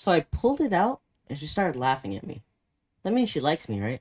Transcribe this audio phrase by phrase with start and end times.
[0.00, 2.40] So I pulled it out, and she started laughing at me.
[3.02, 4.00] That means she likes me, right?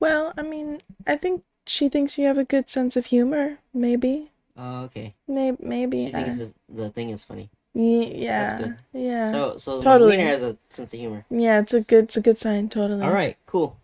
[0.00, 3.58] Well, I mean, I think she thinks you have a good sense of humor.
[3.74, 4.30] Maybe.
[4.56, 5.12] Oh, okay.
[5.28, 5.58] Maybe.
[5.60, 6.06] Maybe.
[6.06, 7.50] She thinks uh, the, the thing is funny.
[7.74, 8.48] yeah.
[8.48, 8.76] That's good.
[8.94, 9.32] Yeah.
[9.32, 10.16] So, so Totally.
[10.16, 11.26] my wiener has a sense of humor.
[11.28, 12.04] yeah, it's a good.
[12.04, 12.70] It's a good sign.
[12.70, 13.02] Totally.
[13.02, 13.76] All right, cool.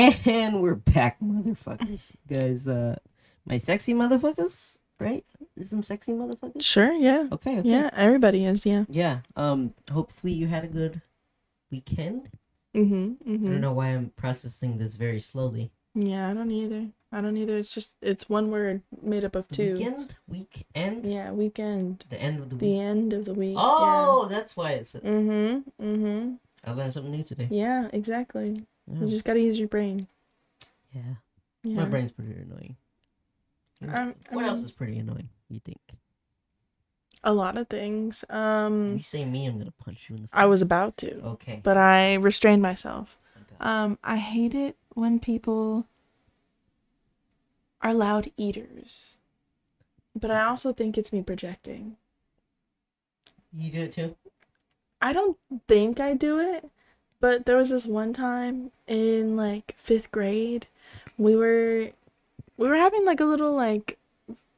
[0.00, 2.10] And we're back, motherfuckers.
[2.28, 2.96] Guys, uh,
[3.46, 5.24] my sexy motherfuckers, right?
[5.64, 6.62] Some sexy motherfuckers.
[6.62, 6.92] Sure.
[6.92, 7.28] Yeah.
[7.32, 7.68] Okay, okay.
[7.68, 7.88] Yeah.
[7.94, 8.66] Everybody is.
[8.66, 8.84] Yeah.
[8.90, 9.20] Yeah.
[9.36, 9.72] Um.
[9.90, 11.00] Hopefully you had a good
[11.70, 12.28] weekend.
[12.74, 13.16] Mm Mhm.
[13.24, 13.60] I don't Mhm.
[13.60, 15.72] know why I'm processing this very slowly.
[15.94, 16.28] Yeah.
[16.30, 16.90] I don't either.
[17.10, 17.56] I don't either.
[17.56, 19.72] It's just it's one word made up of two.
[19.76, 21.32] Weekend, weekend, Yeah.
[21.32, 22.04] Weekend.
[22.10, 22.74] the end of the The week.
[22.76, 23.56] The end of the week.
[23.58, 24.92] Oh, that's why it's.
[24.94, 25.00] Yeah.
[25.00, 25.64] Mhm.
[25.80, 26.38] Mm Mhm.
[26.64, 27.48] I learned something new today.
[27.50, 27.88] Yeah.
[27.94, 28.66] Exactly.
[28.90, 29.00] Yeah.
[29.00, 30.06] You just gotta use your brain.
[30.92, 31.02] yeah.
[31.62, 31.76] Yeah.
[31.80, 32.76] My brain's pretty annoying.
[33.82, 35.28] Um, I what else is pretty annoying?
[35.48, 35.80] You think?
[37.24, 38.22] A lot of things.
[38.28, 38.92] If Um.
[38.94, 40.32] you say me, I'm gonna punch you in the face.
[40.38, 41.20] I was about to.
[41.34, 41.60] Okay.
[41.62, 43.18] but I restrained myself.
[43.36, 43.56] Okay.
[43.58, 45.86] Um, I hate it when people
[47.80, 49.18] are loud eaters,
[50.14, 51.96] but I also think it's me projecting.
[53.52, 54.16] You do it too.
[55.00, 55.36] I don't
[55.68, 56.70] think I do it,
[57.26, 60.66] but there was this one time in like fifth grade,
[61.18, 61.90] we were
[62.56, 63.98] we were having like a little like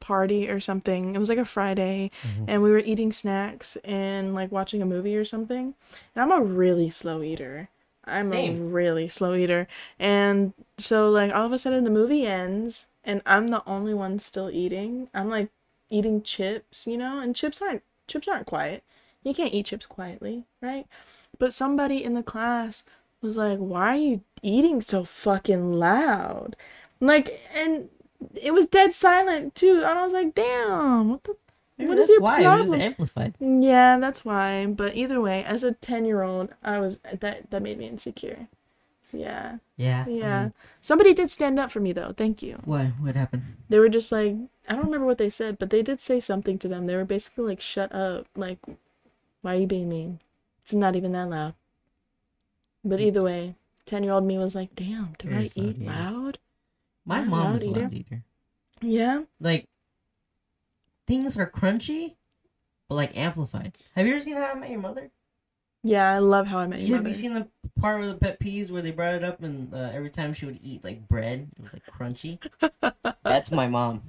[0.01, 1.15] party or something.
[1.15, 2.45] It was like a Friday, Mhm.
[2.49, 5.75] and we were eating snacks and like watching a movie or something.
[6.15, 7.69] And I'm a really slow eater.
[8.05, 8.71] I'm a Same.
[8.73, 9.67] really slow eater.
[9.99, 14.19] And so like all of a sudden the movie ends and I'm the only one
[14.19, 15.09] still eating.
[15.15, 15.49] I'm like
[15.91, 18.83] eating chips, you know, and chips aren't chips aren't quiet.
[19.25, 20.87] You can't eat chips quietly, right?
[21.39, 22.83] But somebody in the class
[23.23, 26.57] was like, "Why are you eating so fucking loud?"
[27.01, 27.89] Like and
[28.35, 29.83] it was dead silent too.
[29.87, 31.37] And I was like, "Damn, what the
[31.79, 32.81] Maybe what is that's your why it was problem?
[32.81, 33.35] amplified.
[33.39, 34.67] yeah, that's why.
[34.67, 38.49] But either way, as a ten year old, I was that that made me insecure.
[39.13, 40.05] Yeah, Yeah.
[40.07, 40.43] Yeah.
[40.43, 42.13] mean, Somebody did stand up for me though.
[42.17, 42.59] Thank you.
[42.65, 42.87] what?
[43.01, 43.45] What happened?
[43.71, 44.35] They were just like,
[44.69, 46.87] I don't remember what they said, but they did say something to them.
[46.87, 48.27] They were basically like, "Shut up!
[48.37, 48.59] Like,
[49.41, 50.21] why are you being mean?
[50.69, 51.55] It's not even that loud."
[52.85, 53.55] But either way,
[53.87, 55.89] ten year old me was like, "Damn, do Very I slow, eat yes.
[55.89, 56.39] loud?"
[57.07, 57.81] My Yeah, mom loud is a eater.
[57.81, 58.23] loud eater.
[58.83, 59.23] Yeah.
[59.41, 59.65] Like
[61.07, 62.17] things are crunchy,
[62.87, 63.79] but like amplified.
[63.95, 65.11] Have you ever seen How I Met Your Mother?
[65.83, 67.09] Yeah, I love how I met your Have mother.
[67.09, 67.49] you seen the
[67.81, 70.45] part of the pet peeves where they brought it up and uh, every time she
[70.45, 72.39] would eat like bread, it was like crunchy?
[73.23, 74.03] That's my mom.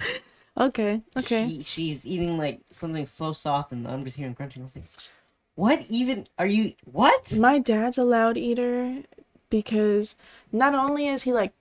[0.58, 1.48] Okay, okay.
[1.48, 4.62] She, she's eating like something so soft and I'm just hearing crunching.
[4.62, 4.86] I was like,
[5.60, 6.74] what even are you?
[6.86, 7.36] What?
[7.36, 9.04] My dad's a loud eater
[9.50, 10.16] because
[10.54, 11.52] not only is he like,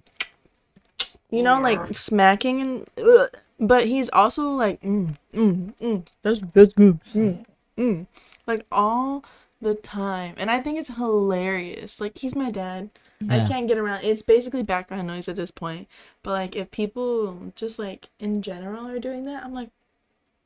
[1.31, 6.73] you know, like smacking and, ugh, but he's also like, mm, mm, mm, that's that's
[6.75, 7.45] good, mm,
[7.77, 8.07] mm,
[8.47, 9.25] like all
[9.61, 12.01] the time, and I think it's hilarious.
[12.01, 12.91] Like he's my dad.
[13.29, 14.05] I can't get around.
[14.05, 15.89] It's basically background noise at this point.
[16.23, 19.71] But like, if people just like in general are doing that, I'm like,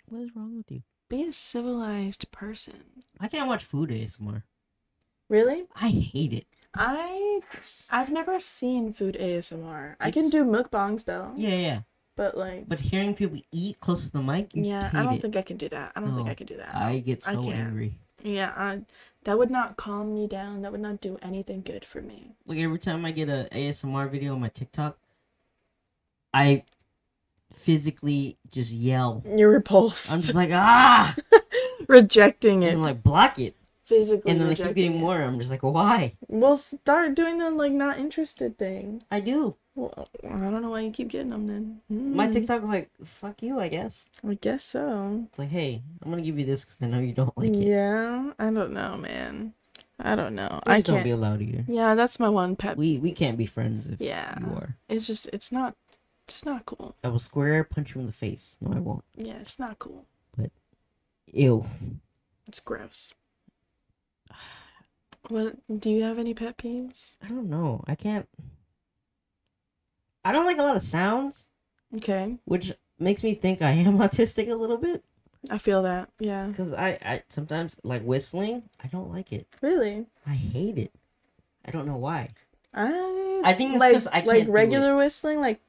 [0.09, 0.83] What is wrong with you?
[1.13, 3.05] Be a civilized person.
[3.21, 4.43] I can't watch food ASMR.
[5.29, 5.65] Really?
[5.77, 6.47] I hate it.
[6.75, 7.41] I
[7.91, 9.97] I've never seen food ASMR.
[10.01, 11.81] I can It's- do mukbangs though, Yeah, yeah.
[12.17, 15.15] but like But hearing people eat close to the mic, you yeah, hate I don't
[15.17, 15.23] it.
[15.23, 15.93] think I can do that.
[15.95, 16.75] I don't think No, I oh, can do that.
[16.75, 17.59] I get I so can't.
[17.59, 17.95] angry.
[18.23, 18.83] Yeah, I,
[19.25, 20.63] that would not calm me down.
[20.63, 22.37] That would not do anything good for me.
[22.47, 24.97] Like every time I get a ASMR video on my TikTok,
[26.33, 26.65] I
[27.55, 29.23] physically just yell.
[29.27, 30.11] You're repulsed.
[30.13, 31.15] I'm just like ah,
[31.89, 32.73] rejecting it.
[32.73, 34.99] and like block it, physically and then I keep getting it.
[35.01, 35.21] more.
[35.23, 36.15] I'm just like why?
[36.29, 39.03] Well, start doing the like not interested thing.
[39.11, 39.57] I do.
[39.75, 41.81] Well, I don't know why you keep getting them then.
[41.89, 43.59] My Hmm, TikTok was like fuck you.
[43.59, 45.25] I guess I guess so.
[45.29, 47.67] it's like hey, I'm gonna give you this because I know you don't like it.
[47.69, 49.55] yeah, I don't know, man.
[49.99, 50.61] I don't know.
[50.67, 51.05] Please I don't can't.
[51.05, 51.65] be a loud eater.
[51.69, 52.77] Yeah, that's my one pet.
[52.77, 54.37] We we can't be friends if Yeah.
[54.41, 54.77] you are.
[54.89, 55.75] It's just it's not
[56.29, 56.95] it's not cool.
[57.05, 58.57] I will square punch you in the face.
[58.61, 59.05] No, I won't.
[59.17, 60.07] Yeah, it's not cool.
[60.37, 60.51] But
[61.27, 61.65] ew.
[62.47, 63.13] It's gross.
[65.29, 67.15] What do you have any pet peeves?
[67.23, 67.85] I don't know.
[67.87, 68.29] I can't.
[70.25, 71.47] I don't like a lot of sounds,
[71.97, 72.39] Okay.
[72.45, 75.05] which makes me think I am autistic a little bit.
[75.51, 76.09] I feel that.
[76.21, 76.47] Yeah.
[76.47, 78.65] Because I, I sometimes like whistling.
[78.83, 79.47] I don't like it.
[79.61, 80.07] Really?
[80.27, 80.93] I hate it.
[81.65, 82.31] I don't know why.
[82.75, 85.61] I I think it's like 'cause I like regular whistling like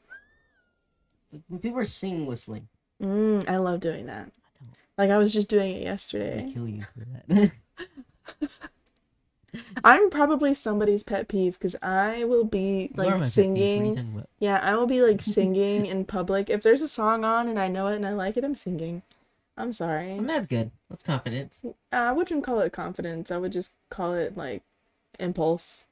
[1.62, 2.68] people are singing whistling,
[3.02, 4.32] mm, I love doing that.
[4.62, 4.66] I.
[4.98, 6.42] Like I was just doing it yesterday.
[6.42, 7.52] gonna kill you for that.
[9.84, 13.06] I'm probably somebody's pet peeve because I will be You are my like pet peeve.
[13.06, 14.24] What are you singing.
[14.40, 16.50] Yeah, I will be like singing in public.
[16.50, 19.04] If there's a song on and I know it and I like it, I'm singing.
[19.56, 20.14] I'm sorry.
[20.14, 20.72] And that's good.
[20.90, 21.64] That's confidence.
[21.92, 23.32] I wouldn't call it confidence.
[23.32, 24.64] I would just call it like
[25.20, 25.86] impulse.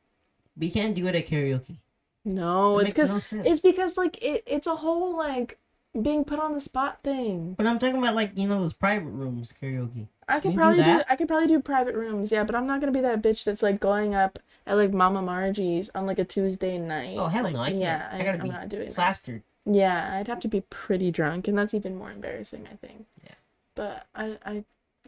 [0.57, 1.77] You can't do it at karaoke.
[2.23, 5.57] No, It it's because no it's because like it, it's a whole like
[5.99, 7.55] being put on the spot thing.
[7.57, 10.07] But I'm talking about like you know those private rooms karaoke.
[10.27, 11.05] I could do probably do, that?
[11.09, 13.61] I could probably do private rooms, yeah, but I'm not gonna be that bitch that's
[13.63, 17.17] like going up at like Mama Margie's on like a Tuesday night.
[17.17, 17.81] Oh hell Like, no, I can't.
[17.81, 18.95] Yeah, I, gotta am be not doing that.
[18.95, 19.41] plastered.
[19.65, 23.05] Yeah, I'd have to be pretty drunk, and that's even more embarrassing, I think.
[23.23, 23.35] Yeah.
[23.75, 24.63] But I, I,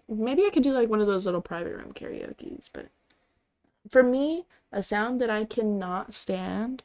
[0.07, 2.69] maybe I could do like one of those little private room karaoke's.
[2.71, 2.88] But
[3.89, 6.83] for me, a sound that I cannot stand.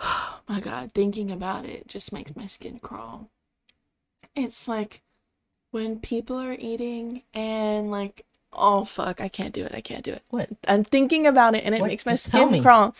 [0.00, 3.30] Oh my god, thinking about it just makes my skin crawl.
[4.34, 5.02] It's like
[5.72, 9.74] when people are eating and like, oh fuck, I can't do it.
[9.74, 10.22] I can't do it.
[10.30, 10.50] What?
[10.68, 11.88] I'm thinking about it and it What?
[11.88, 12.94] makes my Just skin crawl.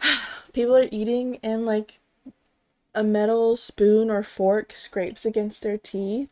[0.52, 1.98] People are eating and like
[2.94, 6.28] a metal spoon or fork scrapes against their teeth.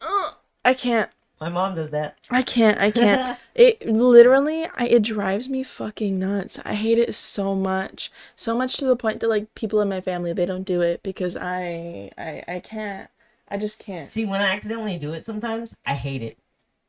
[0.00, 0.34] Ugh,
[0.64, 1.10] I can't.
[1.40, 2.18] My mom does that.
[2.30, 2.78] I can't.
[2.80, 3.38] I can't.
[3.54, 6.58] it literally I it drives me fucking nuts.
[6.64, 8.10] I hate it so much.
[8.36, 11.02] So much to the point that like people in my family they don't do it
[11.02, 13.08] because I I I can't.
[13.50, 14.08] I just can't.
[14.08, 16.38] See, when I accidentally do it, sometimes I hate it.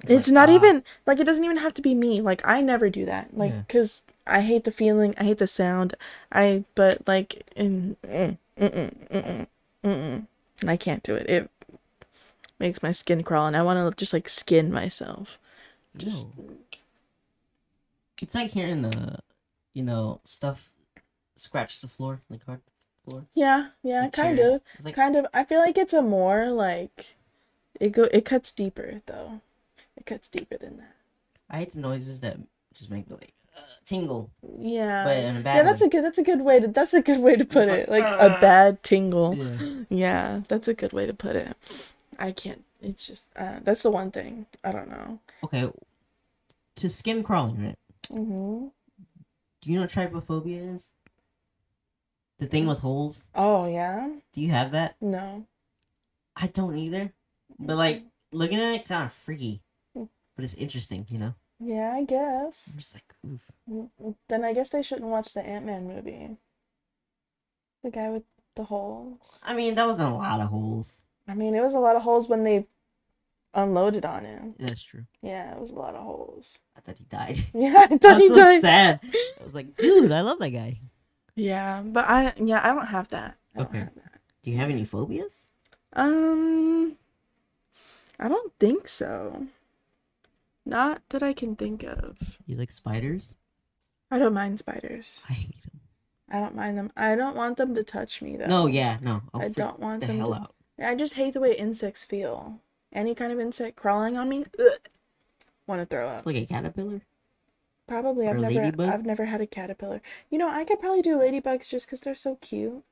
[0.08, 0.56] It's like, not ah.
[0.56, 2.22] even like it doesn't even have to be me.
[2.22, 3.38] Like I never do that.
[3.38, 3.64] Like Yeah.
[3.68, 5.96] cuz I hate the feeling, I hate the sound.
[6.32, 9.48] I but like in mm, mm, mm, mm, mm,
[9.84, 10.28] mm,
[10.62, 11.30] and I can't do it.
[11.30, 11.52] It
[12.60, 15.38] makes my skin crawl and I want to just like skin myself.
[15.98, 16.56] Just No.
[18.22, 19.20] It's like hearing uh,
[19.74, 20.70] you know, stuff
[21.36, 22.60] scratch the floor, like hard
[23.06, 23.26] floor.
[23.34, 24.54] yeah, yeah, like kind chairs.
[24.56, 24.62] of.
[24.84, 25.26] Like Kind of.
[25.34, 27.16] I feel like it's a more like
[27.80, 29.42] it go it cuts deeper though.
[29.96, 30.96] It cuts deeper than that.
[31.50, 32.38] I hate the noises that
[32.74, 34.30] just make me like uh, tingle,
[34.60, 35.04] Yeah.
[35.06, 35.88] but in a bad yeah, that's way.
[35.88, 37.90] a good that's a good way to that's a good way to put Just it.
[37.90, 39.36] like, Like a "Ah." bad tingle.
[39.36, 39.84] Yeah.
[39.90, 41.56] Yeah, that's a good way to put it.
[42.20, 42.64] I can't.
[42.82, 44.46] It's just uh, that's the one thing.
[44.64, 45.20] I don't know.
[45.44, 45.70] Okay.
[46.76, 47.76] To skin crawling, right?
[48.12, 48.68] hmm
[49.62, 50.90] Do you know what trypophobia is?
[52.40, 53.24] The thing with holes.
[53.34, 54.10] Oh yeah.
[54.34, 54.96] Do you have that?
[55.02, 55.46] No.
[56.36, 57.14] I don't either.
[57.58, 59.62] But like looking at it, kind of freaky.
[59.96, 60.04] Hmm.
[60.36, 61.34] But it's interesting, you know.
[61.60, 62.70] Yeah, I guess.
[62.72, 63.42] I'm just like, oof.
[63.70, 66.38] Mm, Then I guess they shouldn't watch the Ant Man movie.
[67.84, 68.24] The guy with
[68.56, 69.40] the holes.
[69.44, 71.02] I mean, that wasn't a lot of holes.
[71.30, 72.66] I mean, it was a lot of holes when they
[73.54, 74.56] unloaded on him.
[74.60, 75.06] That's true.
[75.22, 76.58] Yeah, it was a lot of holes.
[76.76, 77.44] I thought he died.
[77.54, 78.62] Yeah, I thought he so died.
[78.62, 79.00] sad.
[79.40, 80.80] I was like, dude, I love that guy.
[81.36, 83.38] Yeah, but I yeah I don't have that.
[83.56, 83.80] I Okay.
[83.80, 84.20] have that.
[84.44, 85.44] Do you have any phobias?
[85.94, 86.96] Um,
[88.20, 89.48] I don't think so.
[90.66, 92.38] Not that I can think of.
[92.46, 93.36] You like spiders?
[94.12, 95.20] I don't mind spiders.
[95.30, 95.80] I hate them.
[96.32, 96.92] I don't mind them.
[96.96, 98.46] I don't want them to touch me though.
[98.48, 99.22] No, yeah, no.
[99.34, 100.56] I'll I don't want the them hell to- out.
[100.82, 102.60] I just hate the way insects feel.
[102.92, 104.46] Any kind of insect crawling on me,
[105.68, 106.26] want to throw up.
[106.26, 107.02] Like a caterpillar?
[107.88, 108.90] Probably I've never ladybug?
[108.90, 110.02] I've never had a caterpillar.
[110.30, 112.84] You know, I could probably do ladybugs just because they're so cute.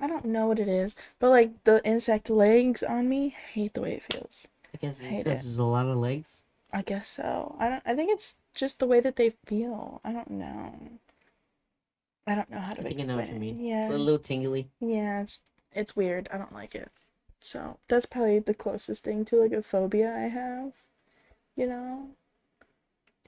[0.00, 3.80] I don't know what it is, but like the insect legs on me, hate the
[3.80, 4.48] way it feels.
[4.72, 5.24] I guess because it.
[5.24, 6.42] there's a lot of legs.
[6.72, 7.56] I guess so.
[7.58, 7.82] I don't.
[7.84, 10.00] I think it's just the way that they feel.
[10.04, 10.74] I don't know.
[12.26, 13.64] I don't know how to I think I know what you mean.
[13.64, 14.68] Yeah, It's a little tingly.
[14.80, 15.22] yeah.
[15.22, 15.40] It's
[15.72, 16.28] it's weird.
[16.32, 16.90] I don't like it.
[17.40, 20.72] So that's probably the closest thing to like a phobia I have.
[21.56, 22.08] You know.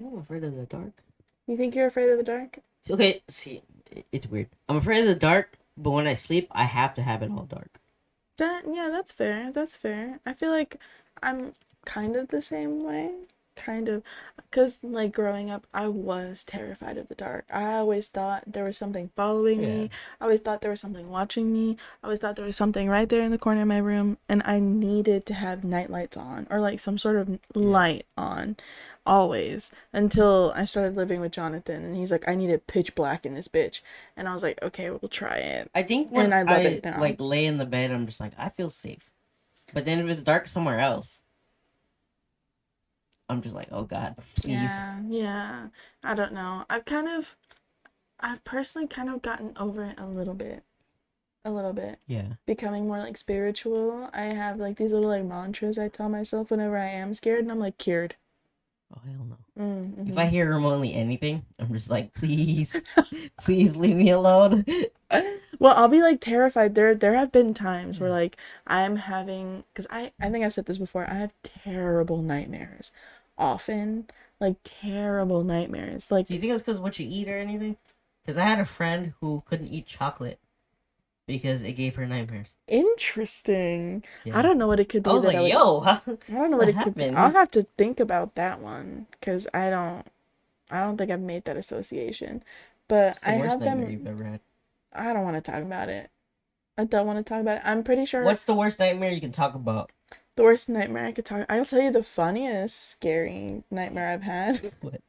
[0.01, 0.93] I'm afraid of the dark.
[1.47, 2.61] You think you're afraid of the dark?
[2.89, 3.63] Okay, see,
[4.13, 4.49] it's weird.
[4.69, 7.45] I'm afraid of the dark, but when I sleep, I have to have it all
[7.45, 7.81] dark.
[8.39, 9.53] That yeah, that's fair.
[9.53, 10.21] That's fair.
[10.25, 10.77] I feel like
[11.23, 13.11] I'm kind of the same way.
[13.61, 14.03] Kind of
[14.51, 17.45] cuz like growing up, I was terrified of the dark.
[17.53, 19.67] I always thought there was something following Yeah.
[19.67, 19.91] me.
[20.21, 21.77] I always thought there was something watching me.
[22.03, 24.43] I always thought there was something right there in the corner of my room and
[24.47, 28.57] I needed to have night lights on or like some sort of light on
[29.07, 33.25] always until I started living with Jonathan and he's like I need it pitch black
[33.27, 33.81] in this bitch
[34.17, 36.85] and I was like okay we'll try it I think when And I I, it
[36.85, 37.01] now.
[37.01, 39.11] like lay in the bed, I'm just like I feel safe.
[39.73, 41.23] But then if it's dark somewhere else,
[43.31, 44.53] I'm just like, oh god, please.
[44.55, 45.67] Yeah, yeah.
[46.05, 46.65] I don't know.
[46.69, 47.37] I've kind of,
[48.19, 50.65] I've personally kind of gotten over it a little bit.
[51.45, 51.99] A little bit.
[52.07, 52.35] Yeah.
[52.47, 54.11] Becoming more like spiritual.
[54.13, 57.51] I have like these little like mantras I tell myself whenever I am scared, and
[57.51, 58.17] I'm like cured.
[58.95, 59.37] Oh hell no.
[59.63, 60.19] Mm, If.
[60.19, 62.77] I hear remotely anything, I'm just like, please,
[63.41, 64.65] please leave me alone.
[65.59, 66.75] well, I'll be like terrified.
[66.75, 70.67] There, there have been times where like I'm having, because I, I think I've said
[70.67, 71.09] this before.
[71.09, 72.91] I have terrible nightmares,
[73.41, 74.09] often,
[74.41, 76.11] like terrible nightmares.
[76.11, 77.77] Like Do you think it's because what you eat or anything?
[78.23, 80.39] Because I had a friend who couldn't eat chocolate
[81.27, 82.51] because it gave her nightmares.
[82.69, 84.05] interesting.
[84.25, 84.39] Yeah.
[84.39, 85.11] I don't know what it could be.
[85.11, 86.01] I was like, would- yo, huh?
[86.07, 87.09] I don't know what what it could be.
[87.17, 90.07] I'll have to think about that one because I don't.
[90.71, 92.45] I don't think I've made that association.
[92.89, 93.93] But the I worst have nightmare them.
[93.99, 94.41] you've ever had.
[94.93, 96.11] I don't want to talk about it.
[96.79, 97.63] I don't want to talk about it.
[97.65, 99.91] I'm pretty sure What's the worst nightmare you can talk about?
[100.37, 101.47] The worst nightmare I could talk.
[101.49, 104.73] I'll tell you the funniest, scary nightmare I've had.
[104.81, 105.01] What?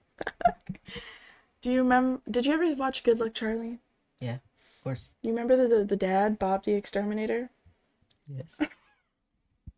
[1.62, 2.22] Do you remember?
[2.30, 3.80] Did you ever watch Good Luck Charlie?
[4.20, 5.14] Yeah, of course.
[5.22, 7.50] You remember the the, the dad, Bob the Exterminator?
[8.28, 8.62] Yes.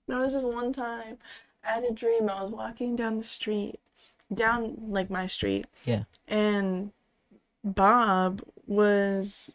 [0.05, 1.17] No, this is one time.
[1.65, 2.29] I had a dream.
[2.29, 3.79] I was walking down the street,
[4.33, 5.65] down like my street.
[5.85, 6.03] Yeah.
[6.27, 6.91] And
[7.63, 9.53] Bob was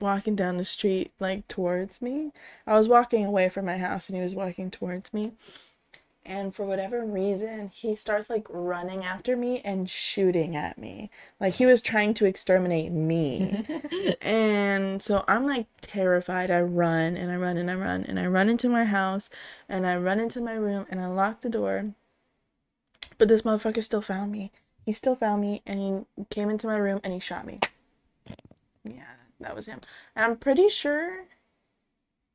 [0.00, 2.32] walking down the street like towards me.
[2.66, 5.32] I was walking away from my house and he was walking towards me.
[6.28, 11.08] And for whatever reason, he starts like running after me and shooting at me.
[11.38, 13.64] Like he was trying to exterminate me.
[14.20, 16.50] And so I'm like terrified.
[16.50, 19.30] I run and I run and I run and I run into my house
[19.68, 21.92] and I run into my room and I lock the door.
[23.18, 24.50] But this motherfucker still found me.
[24.84, 27.60] He still found me and he came into my room and he shot me.
[28.84, 29.02] Yeah,
[29.40, 29.80] that was him.
[30.14, 31.24] And I'm pretty sure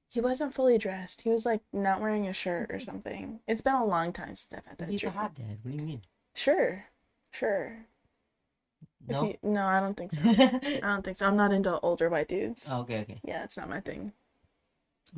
[0.08, 1.22] he wasn't fully dressed.
[1.22, 3.40] He was like not wearing a shirt or something.
[3.48, 5.60] It's been a long time since I've had that He's a hot dad.
[5.64, 6.02] What do you mean?
[6.34, 6.86] Sure.
[7.32, 7.86] Sure.
[9.08, 9.24] No.
[9.24, 10.22] you- no, I don't think so.
[10.30, 11.28] I don't think so.
[11.28, 12.68] I'm not into older white dudes.
[12.70, 13.20] oh, okay, okay.
[13.24, 14.12] Yeah, it's not my thing.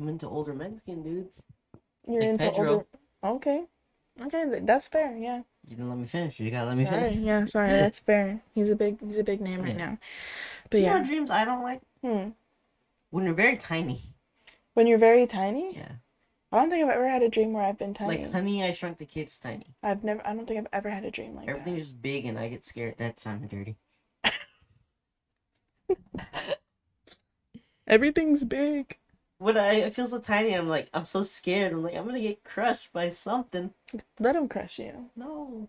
[0.00, 1.40] I'm into older Mexican dudes.
[2.08, 2.72] You're Like into Pedro.
[2.72, 2.86] older.
[3.36, 3.64] Okay,
[4.22, 5.16] okay, that's fair.
[5.16, 5.42] Yeah.
[5.68, 6.38] You didn't let me finish.
[6.40, 7.00] You gotta let me sorry.
[7.10, 7.16] finish.
[7.24, 7.68] Yeah, sorry.
[7.70, 8.40] That's fair.
[8.54, 9.00] He's a big.
[9.00, 9.86] He's a big name right Yeah.
[9.92, 9.98] now.
[10.70, 10.98] But You know yeah.
[11.00, 11.80] what dreams I don't like?
[12.02, 12.30] Hmm.
[13.10, 14.00] When you're very tiny.
[14.74, 15.92] When you're very tiny, Yeah.
[16.52, 18.18] I don't think I've ever had a dream where I've been tiny.
[18.22, 19.74] Like Honey, I Shrunk the Kids tiny.
[19.82, 20.24] I've never.
[20.26, 22.02] I don't think I've ever had a dream like Everything's that.
[22.02, 22.94] big and I get scared.
[22.98, 23.76] That's I'm dirty.
[27.86, 28.96] Everything's big.
[29.38, 31.72] When I, I feel so tiny, I'm like, I'm so scared.
[31.72, 33.72] I'm like, I'm gonna get crushed by something.
[34.18, 35.10] Let him crush you.
[35.16, 35.68] No.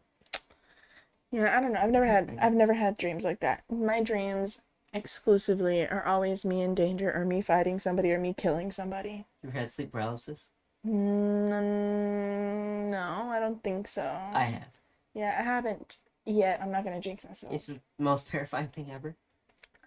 [1.31, 1.81] Yeah, I don't know.
[1.81, 2.37] I've never had.
[2.41, 3.63] I've never had dreams like that.
[3.69, 4.61] My dreams
[4.95, 9.25] exclusively are always me in danger, or me fighting somebody, or me killing somebody.
[9.43, 10.45] You had sleep paralysis?
[10.85, 14.03] Mm, no, I don't think so.
[14.33, 14.67] I have.
[15.13, 16.59] Yeah, I haven't yet.
[16.61, 17.53] I'm not gonna jinx myself.
[17.53, 19.15] It's the most terrifying thing ever.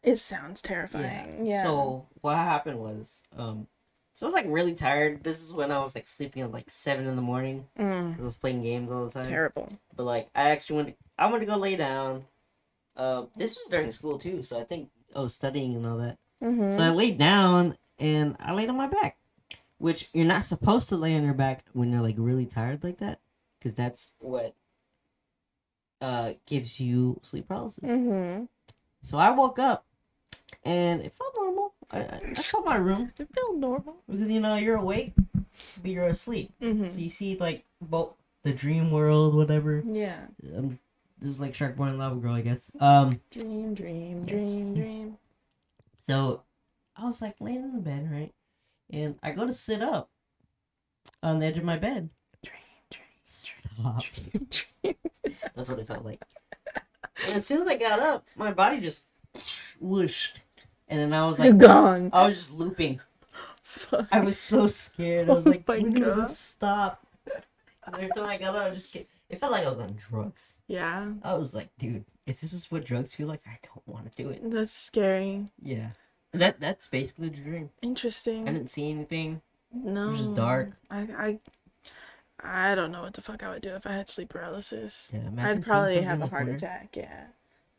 [0.03, 1.47] It sounds terrifying.
[1.47, 1.65] Yeah.
[1.65, 3.67] So what happened was, um,
[4.15, 5.25] so I was like really tired.
[5.25, 7.67] This is when I was like sleeping at like seven in the morning.
[7.79, 9.29] Mm, I was playing games all the time.
[9.29, 9.69] terrible.
[9.97, 10.89] But like, I actually went.
[10.89, 12.25] To, I went to go lay down.
[12.97, 16.19] Uh, this was during school too, so I think I was studying and all that.
[16.43, 16.71] Mm-hmm.
[16.77, 19.17] So I laid down and I laid on my back,
[19.79, 22.99] which you're not supposed to lay on your back when you're like really tired like
[22.99, 23.21] that,
[23.59, 24.55] because that's what
[26.01, 27.83] uh gives you sleep paralysis.
[27.83, 28.45] mm-hmm.
[29.03, 29.85] So I woke up
[30.65, 31.73] and it felt normal.
[31.91, 33.97] I, I, I saw my room It felt normal.
[34.09, 35.15] because you know you're awake,
[35.83, 36.53] but you're asleep.
[36.61, 36.89] Mm-hmm.
[36.89, 39.83] So you see like both the dream world, whatever.
[39.87, 40.27] Yeah.
[40.57, 40.79] Um,
[41.21, 42.71] this is like Shark Boy and Lava Girl, I guess.
[42.81, 44.57] Um, Dream, dream, Yes.
[44.57, 45.19] dream, dream.
[46.01, 46.43] so
[46.97, 48.33] I was like laying in the bed, right,
[48.91, 50.11] and I go to sit up
[51.23, 52.11] on the edge of my bed.
[52.43, 52.61] Dream,
[52.91, 54.03] dream, Stop.
[54.03, 54.95] dream, dream.
[55.55, 56.23] That's what it felt like.
[57.27, 59.05] And as soon as I got up, my body just
[59.81, 60.41] whooshed,
[60.89, 62.11] and then I was You're like, gone.
[62.13, 63.01] I was just looping.
[63.61, 64.09] Fuck.
[64.11, 65.29] I was so scared.
[65.29, 66.29] I was Oh like, my when will God.
[66.29, 67.05] this stop?
[67.87, 69.95] And every time I got up, I just get, it felt like I was on
[69.97, 70.57] drugs.
[70.67, 71.13] Yeah.
[71.23, 74.23] I was like, dude, if this is what drugs feel like, I don't want to
[74.23, 74.41] do it.
[74.51, 75.47] That's scary.
[75.63, 75.91] Yeah.
[76.33, 77.71] That that's basically the dream.
[77.83, 78.49] Interesting.
[78.49, 79.41] I didn't see anything.
[79.73, 80.09] no.
[80.09, 80.73] It was just dark.
[80.91, 81.39] I,
[82.43, 85.09] I, I don't know what the fuck I would do if I had sleep paralysis.
[85.13, 86.55] Yeah, I'd probably have a heart corner.
[86.57, 86.95] attack.
[86.97, 87.25] Yeah.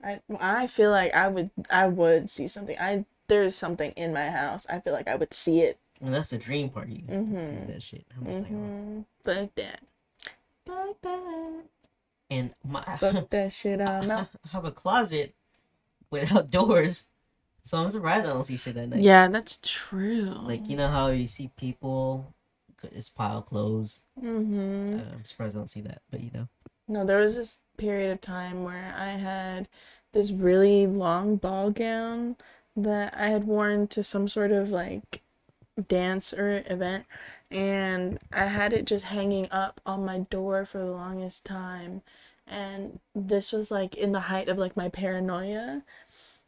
[0.03, 2.77] I I feel like I would I would see something.
[2.79, 4.65] I there's something in my house.
[4.69, 5.77] I feel like I would see it.
[6.01, 7.03] And that's the dream part of you.
[7.03, 7.67] Mhm.
[7.67, 8.05] that shit.
[8.17, 8.55] I'm just like, oh.
[8.55, 9.01] Mm-hmm.
[9.23, 9.79] Fuck that.
[10.65, 11.38] Fuck that.
[12.29, 13.81] And my Fuck that shit.
[13.81, 14.29] I'm out.
[14.45, 15.36] I have a closet
[16.09, 17.09] without doors,
[17.63, 19.01] so I'm surprised I don't see shit at night.
[19.01, 20.36] Yeah, that's true.
[20.41, 22.33] Like you know how you see people,
[22.83, 24.01] it's pile clothes.
[24.21, 25.00] Mm-hmm.
[25.00, 26.48] Uh, I'm surprised I don't see that, but you know.
[26.88, 29.67] No, there was this period of time where I had
[30.12, 32.36] this really long ball gown
[32.75, 35.21] that I had worn to some sort of like
[35.88, 37.05] dance or event
[37.51, 42.01] and I had it just hanging up on my door for the longest time
[42.47, 45.83] and this was like in the height of like my paranoia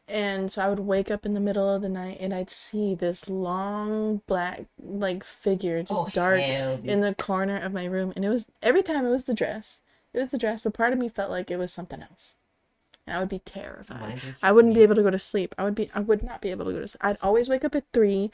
[0.08, 2.96] and so I would wake up in the middle of the night and I'd see
[2.96, 8.12] this long black like figure just oh, dark hell, in the corner of my room
[8.16, 9.80] and it was every time it was the dress
[10.14, 12.36] It was the dress, but part of me felt like it was something else.
[13.08, 14.22] And I would be terrified.
[14.44, 15.56] I wouldn't be able to go to sleep.
[15.58, 17.02] I would be I would not be able to go to sleep.
[17.04, 18.32] I'd always wake up at three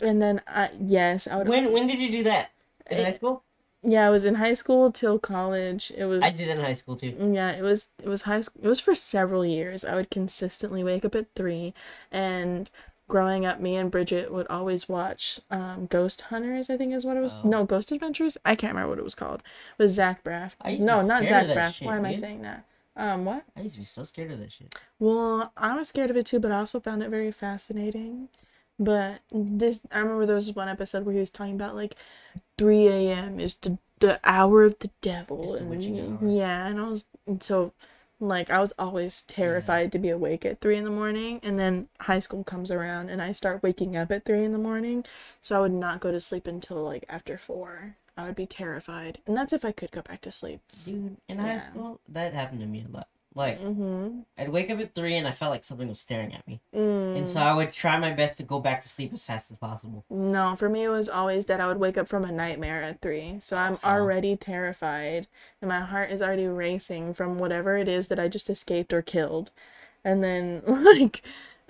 [0.00, 2.50] and then I yes, I would When when did you do that?
[2.90, 3.44] In Eh, high school?
[3.82, 5.90] Yeah, I was in high school till college.
[5.96, 7.14] It was I did in high school too.
[7.32, 8.60] Yeah, it was it was high school.
[8.64, 9.84] It was for several years.
[9.84, 11.72] I would consistently wake up at three,
[12.12, 12.70] and
[13.08, 16.68] growing up, me and Bridget would always watch um, Ghost Hunters.
[16.68, 17.34] I think is what it was.
[17.42, 17.48] Oh.
[17.48, 18.36] No, Ghost Adventures.
[18.44, 19.42] I can't remember what it was called.
[19.78, 20.52] With Zach Braff.
[20.60, 21.74] I used to No, not Zach Braff.
[21.74, 22.64] shit, Why am I saying that?
[22.96, 23.44] Um, what?
[23.56, 24.74] I used to be so scared of that shit.
[24.98, 28.28] Well, I was scared of it too, but I also found it very fascinating.
[28.80, 31.96] But this, I remember there was one episode where he was talking about like
[32.58, 33.38] 3 a.m.
[33.38, 37.74] is the the hour of the devil, the and yeah, and I was and so
[38.18, 41.88] like I was always terrified to be awake at three in the morning, and then
[42.00, 45.04] high school comes around and I start waking up at three in the morning,
[45.42, 47.96] so I would not go to sleep until like after four.
[48.16, 50.60] I would be terrified, and that's if I could go back to sleep.
[50.84, 53.08] Dude, in high school, that happened to me a lot.
[53.34, 54.20] Like, Mm-hmm.
[54.36, 56.60] I'd wake up at three and I felt like something was staring at me.
[56.74, 57.18] Mm.
[57.18, 59.58] And so I would try my best to go back to sleep as fast as
[59.58, 60.04] possible.
[60.10, 63.00] No, for me it was always that I would wake up from a nightmare at
[63.00, 63.38] three.
[63.40, 63.78] So I'm Wow.
[63.84, 65.26] already terrified
[65.60, 69.02] and my heart is already racing from whatever it is that I just escaped or
[69.02, 69.52] killed.
[70.04, 71.22] And then like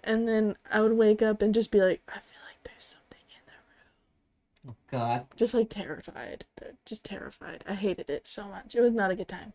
[0.02, 3.20] and then I would wake up and just be like, I feel like there's something
[3.36, 4.72] in there.
[4.72, 5.26] Oh, God.
[5.36, 6.44] Just like terrified.
[6.86, 7.64] Just terrified.
[7.68, 8.74] I hated it so much.
[8.74, 9.52] It was not a good time.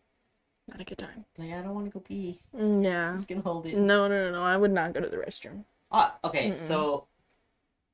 [0.68, 1.24] Not a good time.
[1.38, 2.40] Like, I don't want to go pee.
[2.54, 3.14] Mm, I'm Yeah.
[3.14, 3.76] just gonna hold it.
[3.76, 4.42] No, no, no, no.
[4.42, 5.64] I would not go to the restroom.
[5.92, 6.56] Ah, okay, Mm-mm.
[6.58, 7.06] so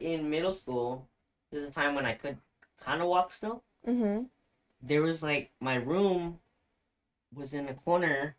[0.00, 1.06] in middle school,
[1.50, 2.38] this is a time when I could
[2.80, 3.62] kind of walk still.
[3.86, 4.24] Mm-hmm.
[4.82, 6.40] There was like my room
[7.34, 8.36] was in a corner,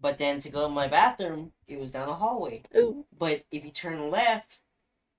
[0.00, 2.62] but then to go to my bathroom, it was down a hallway.
[2.76, 3.04] Ooh.
[3.16, 4.58] But if you turn left,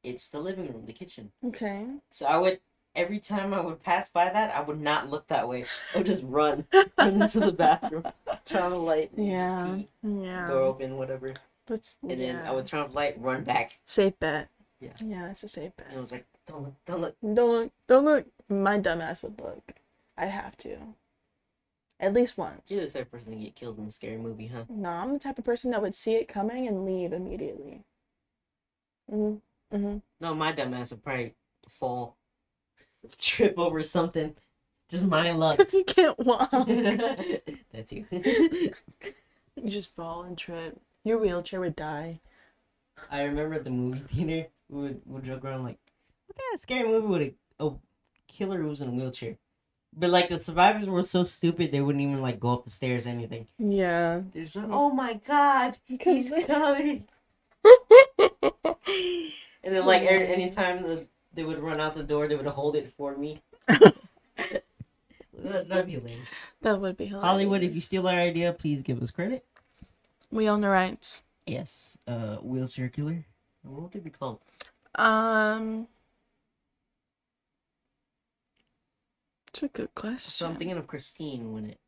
[0.04, 1.32] it's the living room, the kitchen.
[1.46, 1.86] Okay.
[2.12, 2.60] So I would
[2.98, 5.66] every time I would pass by that, I would not look that way.
[5.94, 6.66] I would just run,
[6.98, 8.06] run into the bathroom,
[8.44, 9.76] turn on the light, Yeah.
[9.78, 10.48] pee, Yeah.
[10.48, 11.34] door open, whatever.
[11.68, 12.46] That's And then.
[12.46, 13.80] I would turn off the light, run back.
[13.86, 14.50] Safe bet.
[14.80, 14.94] Yeah.
[15.04, 15.88] Yeah, it's a safe bet.
[15.90, 17.16] And it was like, don't look, don't look.
[17.22, 17.72] Don't look.
[17.88, 18.26] Don't look.
[18.50, 19.74] My dumbass would look.
[20.18, 20.78] I'd have to.
[22.00, 22.62] At least once.
[22.68, 24.66] You're the type of person to get killed in a scary movie, huh?
[24.70, 27.84] No, I'm the type of person that would see it coming and leave immediately.
[29.12, 29.42] Mhm.
[29.74, 30.02] Mhm.
[30.20, 31.36] No, my dumbass would probably
[31.68, 32.17] fall,
[33.18, 34.36] trip over something.
[34.90, 35.58] Just my luck.
[35.58, 36.50] Because you can't walk.
[36.52, 38.06] that too.
[38.12, 40.80] you just fall and trip.
[41.04, 42.20] Your wheelchair would die.
[43.12, 45.78] I remember at the movie theater, we would, we would joke around like,
[46.28, 47.22] what kind of scary movie would
[47.60, 47.74] a, a
[48.28, 49.38] killer who was in a wheelchair?
[49.96, 53.06] But like the survivors were so stupid they wouldn't even like go up the stairs
[53.06, 53.48] or anything.
[53.58, 54.22] Yeah.
[54.34, 57.06] They're just like, oh my god, he's coming.
[59.64, 61.08] And then like every, anytime the,
[61.38, 63.42] they would run out the door, they would hold it for me.
[65.40, 66.28] That- That'd be hilarious.
[66.62, 67.24] That would be hilarious.
[67.30, 69.46] Hollywood, if you steal our idea, please give us credit.
[70.32, 71.22] We own the rights.
[71.46, 71.96] Yes.
[72.08, 73.24] Uh, wheelchair killer.
[73.62, 74.40] What would it be called?
[74.96, 75.88] Um.
[79.50, 80.20] It's a good question.
[80.32, 81.80] So I'm thinking of Christine when it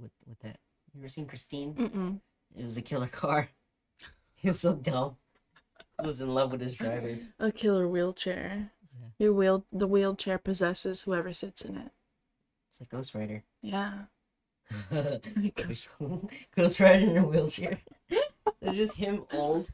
[0.00, 0.58] with with that.
[0.94, 1.74] You ever seen Christine?
[1.74, 2.20] Mm-mm.
[2.56, 3.48] It was a killer car.
[4.36, 5.16] He was so dumb.
[6.00, 7.16] He was in love with his driver.
[7.38, 8.70] A killer wheelchair.
[9.18, 11.90] Your wheel, the wheelchair possesses whoever sits in it.
[12.70, 13.42] It's like Ghost Rider.
[13.60, 13.92] Yeah.
[15.54, 15.88] Ghost,
[16.56, 17.78] Ghost Rider in a wheelchair.
[18.60, 19.70] It's just him old.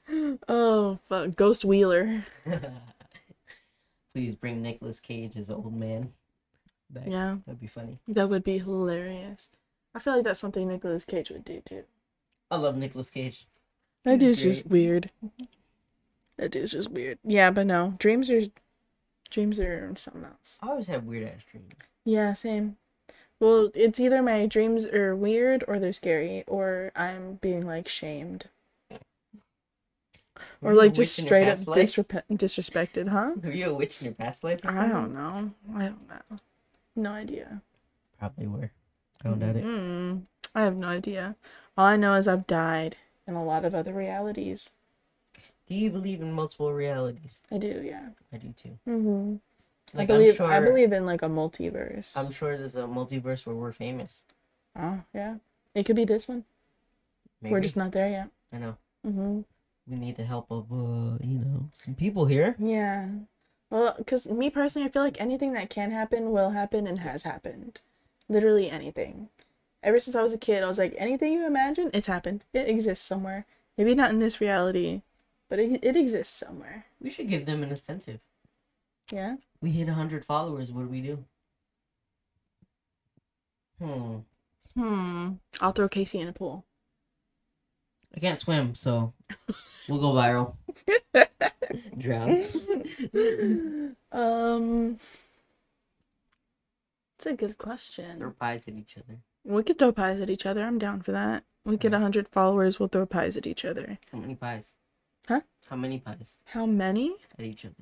[0.49, 2.25] Oh fuck, Ghost Wheeler.
[4.15, 6.13] Please bring Nicolas Cage as old man
[6.91, 7.05] back.
[7.07, 7.99] Yeah, That'd be funny.
[8.09, 9.51] that would be hilarious.
[9.95, 11.85] I feel like that's something Nicolas Cage would do too.
[12.51, 13.47] I love Nicolas Cage.
[14.05, 15.11] That dude's just weird.
[16.39, 17.19] That dude's just weird.
[17.25, 18.43] Yeah, but no, dreams are
[19.31, 20.59] dreams are something else.
[20.63, 21.73] I always have weird ass dreams.
[22.05, 22.77] Yeah, same.
[23.41, 28.47] Well, it's either my dreams are weird or they're scary, or I'm being like shamed,
[30.61, 33.33] Were or like just straight up disrepe- disrespected, huh?
[33.43, 34.61] Were you a witch in your past life?
[34.65, 35.53] or I don't know.
[35.77, 36.39] I don't know.
[36.97, 37.63] No idea.
[38.19, 38.73] Probably were.
[39.25, 39.65] I don't doubt it.
[39.65, 40.23] Mm,
[40.55, 41.37] I have no idea.
[41.77, 44.71] All I know is I've died in a lot of other realities.
[45.69, 47.43] Do you believe in multiple realities?
[47.53, 48.09] I do, yeah.
[48.33, 48.79] I do too.
[48.89, 49.37] Mm-hmm.
[49.95, 52.09] Like I believe sure I believe in like a multiverse.
[52.15, 54.25] I'm sure there's a multiverse where we're famous.
[54.79, 55.37] Oh yeah,
[55.75, 56.45] it could be this one.
[57.41, 57.53] Maybe.
[57.53, 58.29] We're just not there yet.
[58.53, 58.77] I know.
[59.07, 59.41] Mm-hmm.
[59.87, 62.57] We need the help of uh, you know, some people here.
[62.59, 63.09] Yeah.
[63.71, 67.23] Well, because me personally, I feel like anything that can happen will happen and has
[67.23, 67.81] happened.
[68.29, 69.29] Literally anything.
[69.83, 72.45] Ever since I was a kid, I was like, anything you imagine, it's happened.
[72.53, 73.47] It exists somewhere.
[73.77, 75.03] Maybe not in this reality,
[75.49, 76.87] but it, it exists somewhere.
[77.01, 78.21] We should give them an incentive.
[79.13, 79.37] Yeah.
[79.61, 80.71] We hit hundred followers.
[80.71, 81.25] What do we do?
[83.81, 84.17] Hmm.
[84.75, 85.29] Hmm.
[85.61, 86.65] I'll throw Casey in a pool.
[88.15, 89.13] I can't swim, so
[89.89, 90.55] we'll go viral.
[91.99, 93.97] Drown.
[94.13, 94.99] um.
[97.17, 98.19] It's a good question.
[98.19, 99.19] Throw pies at each other.
[99.45, 100.65] We could throw pies at each other.
[100.65, 101.43] I'm down for that.
[101.65, 102.79] We get a hundred followers.
[102.79, 103.99] We'll throw pies at each other.
[104.13, 104.75] How many pies?
[105.29, 105.41] Huh?
[105.69, 107.15] How many pies How many?
[107.39, 107.75] at each other?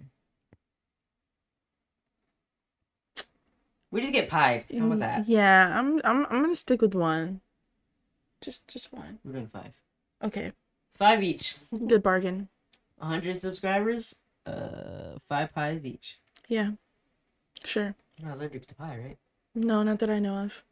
[3.92, 4.64] We just get pied.
[4.76, 5.28] How about that?
[5.28, 6.00] Yeah, I'm.
[6.04, 6.26] I'm.
[6.26, 7.40] I'm gonna stick with one.
[8.42, 9.20] Just, just one.
[9.24, 9.72] We're doing five.
[10.22, 10.52] Okay.
[10.94, 11.56] Five each.
[11.86, 12.48] Good bargain.
[12.98, 16.18] 100 subscribers, uh, five pies each.
[16.48, 16.72] Yeah.
[17.64, 17.94] Sure.
[18.18, 19.16] You're not allergic to pie, right?
[19.54, 20.62] No, not that I know of.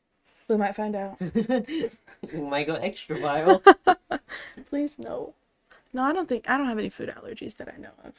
[0.48, 1.16] We might find out.
[1.20, 3.62] we might go extra viral.
[4.68, 5.34] Please no.
[5.94, 8.12] No, I don't think I don't have any food allergies that I know of.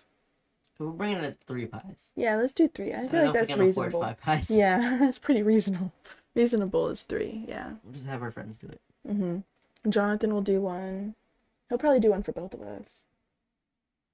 [0.80, 2.12] We're bringing it three pies.
[2.16, 2.92] Yeah, let's do three.
[2.94, 4.02] I I feel like that's reasonable.
[4.02, 4.50] five pies.
[4.50, 5.92] Yeah, that's pretty reasonable.
[6.36, 7.46] Reasonable is three.
[7.48, 7.74] Yeah.
[7.84, 8.82] We'll just have our friends do it.
[9.08, 9.44] Mhm.
[9.90, 11.16] Jonathan will do one.
[11.70, 13.02] He'll probably do one for both of us.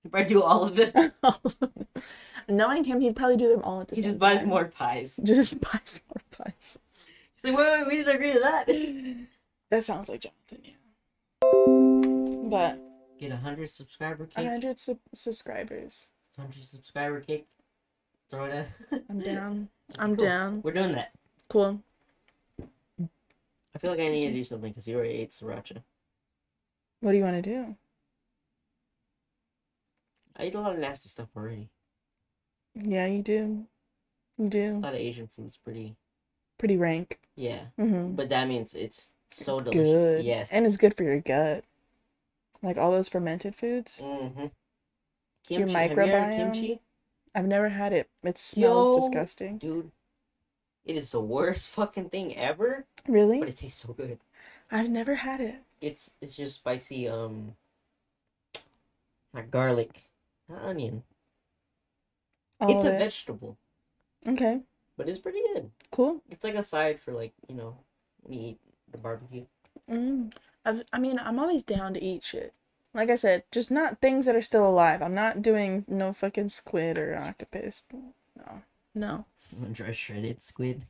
[0.03, 0.95] He probably do all of it.
[2.47, 4.19] Knowing him, he'd probably do them all at the He same time.
[4.19, 4.49] He just buys time.
[4.49, 5.15] more pies.
[5.23, 6.79] Just buys more pies.
[7.35, 8.67] He's like, wait, wait, we didn't agree to that.
[9.69, 12.49] That sounds like Jonathan, yeah.
[12.49, 12.79] But
[13.21, 14.37] Get a 100 subscriber cake.
[14.45, 16.07] 100 sub- subscribers.
[16.37, 17.45] 100 subscriber cake.
[18.29, 18.67] Throw it.
[19.09, 19.69] I'm down.
[19.99, 20.25] I'm Cool.
[20.25, 20.61] down.
[20.63, 21.11] We're doing that.
[21.47, 21.83] Cool.
[22.59, 25.83] I feel like I need to do something because you already ate sriracha.
[27.01, 27.75] What do you want to do?
[30.37, 31.69] I eat a lot of nasty stuff already.
[32.73, 33.65] Yeah, you do.
[34.39, 34.77] You do.
[34.77, 35.95] A lot of Asian food's pretty.
[36.57, 37.19] Pretty rank.
[37.35, 37.65] Yeah.
[37.79, 38.15] Mm-hmm.
[38.15, 39.83] But that means it's so delicious.
[39.83, 40.25] Good.
[40.25, 40.51] Yes.
[40.51, 41.63] And it's good for your gut.
[42.63, 43.99] Like all those fermented foods.
[44.03, 44.39] Mm-hmm.
[44.39, 45.73] Your Kimchi.
[45.73, 46.35] Have you heard microbiome?
[46.35, 46.81] kimchi?
[47.33, 48.09] I've never had it.
[48.23, 49.01] It smells Yo.
[49.01, 49.57] disgusting.
[49.57, 49.91] Dude.
[50.85, 53.39] It is the worst fucking thing ever, Really?
[53.39, 54.19] but it tastes so good.
[54.71, 55.55] I've never had it.
[55.79, 57.55] It's it's just spicy um
[59.33, 60.03] not garlic,
[60.49, 61.03] not onion.
[62.59, 62.99] All it's a it.
[62.99, 63.57] vegetable,
[64.27, 64.61] Okay.
[64.97, 65.71] but it's pretty good.
[65.91, 66.21] Cool.
[66.29, 67.77] It's like a side for like, you know,
[68.21, 68.59] when you eat
[68.91, 69.45] the barbecue.
[69.89, 70.31] Mm.
[70.65, 72.53] I've, I mean, I'm always down to eat shit.
[72.93, 75.01] Like I said, just not things that are still alive.
[75.01, 77.83] I'm not doing no fucking squid or octopus.
[78.35, 78.61] No.
[78.93, 79.25] No.
[79.71, 80.83] Dry shredded squid.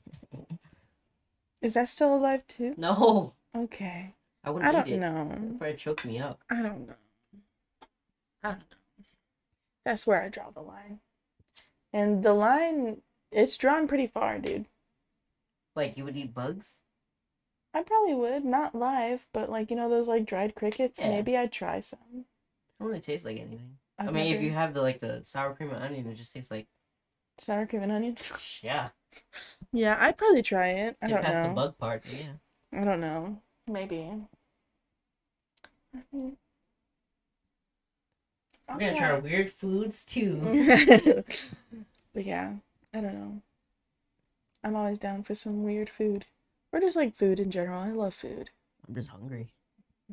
[1.62, 2.74] Is that still alive too?
[2.78, 4.14] No, Okay.
[4.44, 4.98] I wouldn't I don't it.
[5.00, 5.30] know.
[5.32, 6.40] It'd probably choke me up.
[6.50, 6.96] I don't know.
[8.44, 9.06] I don't know.
[9.86, 11.00] That's where I draw the line.
[11.94, 14.66] And the line, it's drawn pretty far, dude.
[15.76, 16.78] Like you would eat bugs?
[17.74, 21.00] I probably would, not live, but like you know those like dried crickets.
[21.00, 21.10] Yeah.
[21.10, 22.26] Maybe I'd try some.
[22.80, 23.78] don't really taste like anything.
[23.98, 26.34] I've I mean, if you have the like the sour cream and onion, it just
[26.34, 26.68] tastes like
[27.40, 28.32] sour cream and onions.
[28.62, 28.90] yeah.
[29.72, 30.98] Yeah, I'd probably try it.
[31.02, 31.54] I Get don't past the know.
[31.54, 32.80] bug part, yeah.
[32.80, 33.38] I don't know.
[33.68, 34.10] Maybe.
[38.70, 40.40] I'll We're gonna try weird foods too.
[42.14, 42.54] but yeah,
[42.94, 43.42] I don't know.
[44.64, 46.26] I'm always down for some weird food.
[46.74, 47.82] Or just like food in general.
[47.82, 48.50] I love food.
[48.88, 49.54] I'm just hungry.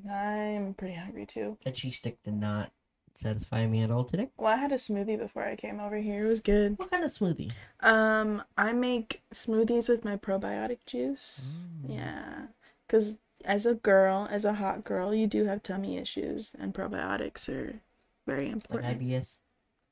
[0.09, 1.57] I'm pretty hungry too.
[1.65, 2.73] That cheese stick did not
[3.15, 4.29] satisfy me at all today.
[4.37, 6.25] Well, I had a smoothie before I came over here.
[6.25, 6.79] It was good.
[6.79, 7.51] What kind of smoothie?
[7.81, 11.49] Um, I make smoothies with my probiotic juice.
[11.85, 11.95] Mm.
[11.97, 12.35] Yeah,
[12.87, 17.49] because as a girl, as a hot girl, you do have tummy issues, and probiotics
[17.49, 17.81] are
[18.27, 19.01] very Like important.
[19.01, 19.39] IBS.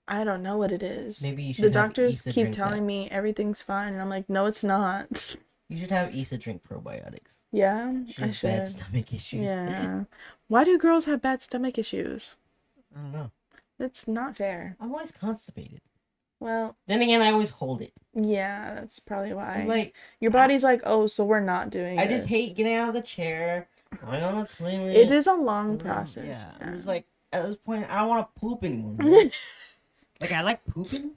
[0.09, 1.21] I don't know what it is.
[1.21, 2.87] Maybe you should the doctors keep telling that.
[2.87, 5.37] me everything's fine, and I'm like, no, it's not.
[5.69, 7.41] You should have Issa drink probiotics.
[7.53, 9.49] yeah, She I has bad stomach issues.
[9.49, 10.05] Yeah.
[10.49, 12.37] Why do girls have bad stomach issues?
[12.97, 13.31] I don't know.
[13.79, 14.77] That's not fair.
[14.81, 15.81] I'm always constipated.
[16.39, 17.93] Well, Then again, I always hold it.
[18.15, 19.65] yeah, that's probably why.
[19.67, 21.99] Like Your body's like, oh, so we're not doing.
[21.99, 23.69] I just hate getting out of the chair,
[24.05, 24.95] going on the toilet.
[24.97, 26.25] It is a long then- process.
[26.27, 26.67] Yeah, yeah.
[26.69, 28.97] I'm just like at this point, I don't want to poop anymore.
[30.21, 31.13] like I like pooping,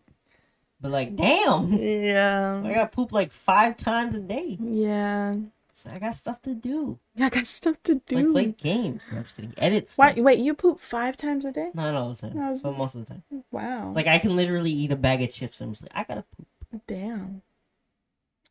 [0.82, 2.62] but like damn, Yeah.
[2.64, 4.58] I gotta poop like five times a day.
[4.62, 5.36] Yeah.
[5.74, 7.00] So I got stuff to do.
[7.16, 8.16] Yeah, I got stuff to do.
[8.18, 9.06] Like play games.
[9.12, 9.54] No, I'm just kidding.
[9.58, 10.24] Edit Why, stuff.
[10.26, 11.70] wait, you poop five times a day?
[11.74, 13.24] Not all the time, was- but most of the time.
[13.52, 13.94] Wow.
[13.96, 15.62] Like I can literally eat a bag of chips.
[15.62, 16.48] and I'm just like, I gotta poop.
[16.86, 17.42] Damn.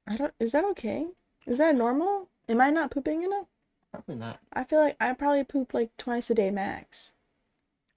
[0.07, 0.33] I don't.
[0.41, 1.07] Is that okay?
[1.47, 2.29] Is that normal?
[2.49, 3.47] Am I not pooping enough?
[3.93, 4.39] Probably not.
[4.53, 7.13] I feel like I probably poop like twice a day max.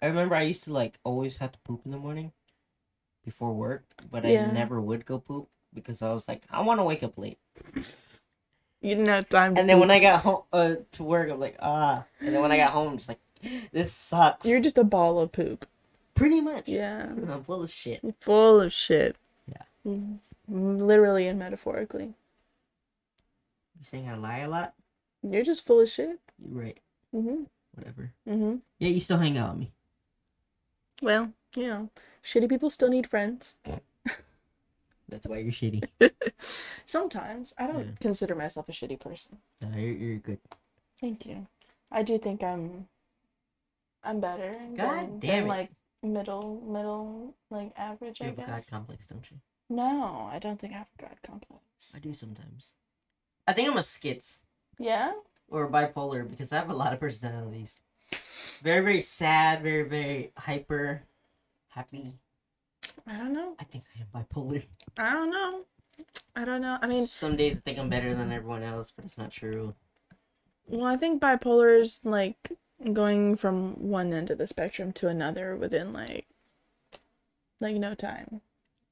[0.02, 2.34] I remember I used to like always have to poop in the morning
[3.24, 4.48] before work, but Yeah.
[4.50, 7.38] I never would go poop because I was like, I want to wake up late.
[8.84, 9.56] You didn't have time.
[9.58, 9.82] And then poop.
[9.82, 12.04] when I got home uh, to work, I'm like, ah.
[12.20, 13.20] And then when I got home, I'm just like,
[13.72, 14.46] this sucks.
[14.46, 15.66] you're just a ball of poop.
[16.16, 16.68] pretty much.
[16.68, 17.06] Yeah.
[17.30, 18.02] I'm full of shit.
[18.22, 19.16] Full of shit.
[19.48, 19.64] Yeah.
[19.86, 20.18] Mm,
[20.50, 22.14] Literally and metaphorically.
[23.80, 24.74] You saying I lie a lot?
[25.24, 26.20] You're just full of shit.
[26.40, 26.78] You're right.
[27.16, 27.46] Mhm.
[27.76, 28.12] Whatever.
[28.28, 28.62] Mhm.
[28.80, 29.72] Yeah, you still hang out with me.
[31.02, 31.90] Well, you know,
[32.24, 33.56] shitty people still need friends.
[35.10, 35.84] That's why you're shitty.
[36.86, 37.92] Sometimes I don't Yeah.
[38.00, 39.40] consider myself a shitty person.
[39.62, 40.40] No, you're, you're good.
[41.02, 41.48] Thank you.
[41.92, 42.88] I do think I'm
[44.04, 45.70] I'm better God than, damn than like
[46.02, 49.38] middle middle like average, You I have a god complex, don't you?
[49.70, 51.64] No, I don't think I have a god complex.
[51.96, 52.74] I do sometimes.
[53.48, 54.44] I think I'm a skits
[54.80, 55.12] Yeah?
[55.50, 57.76] or bipolar because I have a lot of personalities.
[58.64, 61.04] Very, very sad, very, very hyper,
[61.72, 62.14] happy.
[63.08, 63.56] I don't know.
[63.60, 64.64] I think I am bipolar.
[64.98, 65.66] I don't know.
[66.36, 66.78] I don't know.
[66.82, 69.76] I mean, some days I think I'm better than everyone else, but it's not true.
[70.68, 72.52] well, I think bipolar is like
[72.94, 76.28] going from one end of the spectrum to another within like
[77.60, 78.42] like no time.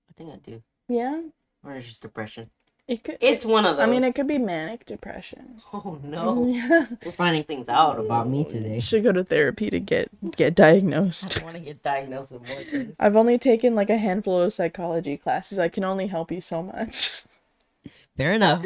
[0.09, 0.63] I think I do.
[0.87, 1.21] Yeah?
[1.63, 2.49] Or it's just depression.
[2.89, 3.83] It could It's one of those.
[3.83, 5.61] I mean, it could be manic depression.
[5.71, 6.47] Oh no.
[6.47, 6.87] Yeah.
[7.05, 8.79] We're finding things out about me oh, today.
[8.79, 11.37] Should go to therapy to get get diagnosed.
[11.37, 12.95] I don't want to get diagnosed with more things.
[12.99, 15.59] I've only taken like a handful of psychology classes.
[15.59, 17.23] I can only help you so much.
[18.17, 18.65] Fair enough.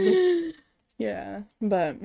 [0.98, 1.98] yeah, but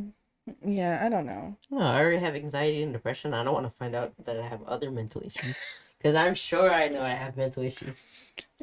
[0.67, 1.57] yeah, I don't know.
[1.71, 3.33] No, I already have anxiety and depression.
[3.33, 5.57] I don't want to find out that I have other mental issues.
[5.97, 7.95] Because I'm sure I know I have mental issues.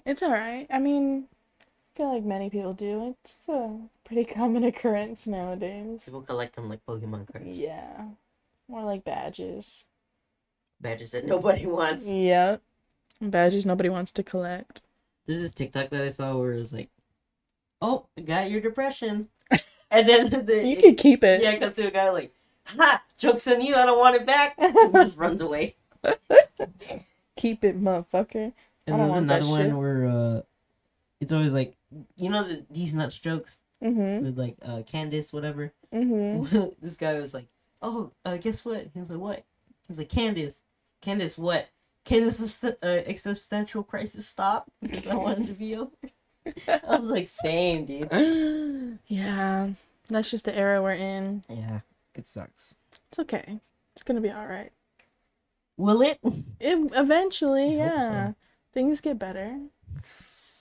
[0.05, 0.67] It's all right.
[0.69, 1.34] I mean, I
[1.95, 3.15] feel like many people do.
[3.23, 6.03] It's a pretty common occurrence nowadays.
[6.05, 7.59] People collect them like Pokemon cards.
[7.59, 8.05] Yeah,
[8.67, 9.85] more like badges.
[10.81, 12.05] Badges that nobody wants.
[12.05, 12.57] Yeah.
[13.21, 14.81] badges nobody wants to collect.
[15.25, 16.89] This is TikTok that I saw where it was like,
[17.81, 19.29] oh, I got your depression.
[19.89, 21.41] And then the, You could keep it.
[21.41, 22.33] yeah, because the guy like,
[22.65, 24.55] ha, joke's on you, I don't want it back.
[24.57, 25.75] And just runs away.
[27.37, 28.53] Keep it, motherfucker.
[28.87, 29.73] And there's another one shit.
[29.75, 30.41] where uh,
[31.19, 31.75] it's always like,
[32.15, 34.25] you know, the, these nuts jokes Mm-hmm.
[34.25, 35.71] with like uh, Candace, whatever.
[35.93, 36.67] Mm-hmm.
[36.81, 37.45] this guy was like,
[37.81, 39.43] "Oh, uh, guess what?" He was like, "What?" He
[39.89, 40.59] was like, "Candace,
[41.01, 41.67] Candace, what?
[42.05, 45.91] Can this uh, existential crisis stop?" Because I wanted to be over.
[46.67, 49.69] I was like, "Same, dude." yeah,
[50.07, 51.43] that's just the era we're in.
[51.49, 51.81] Yeah,
[52.15, 52.75] it sucks.
[53.09, 53.59] It's okay.
[53.93, 54.71] It's gonna be all right.
[55.77, 56.17] Will it?
[56.61, 58.07] It, eventually, I hope so.
[58.07, 58.31] yeah.
[58.73, 59.59] Things get better.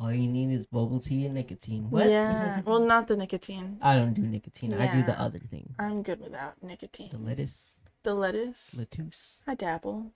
[0.00, 1.90] All you need is bubble tea and nicotine.
[1.90, 2.08] What?
[2.08, 2.60] Yeah.
[2.64, 3.78] Well, not the nicotine.
[3.82, 4.72] I don't do nicotine.
[4.74, 5.74] I do the other thing.
[5.78, 7.08] I'm good without nicotine.
[7.10, 8.78] The lettuce, The lettuce.
[8.78, 9.42] lettuce.
[9.46, 10.12] I dabble.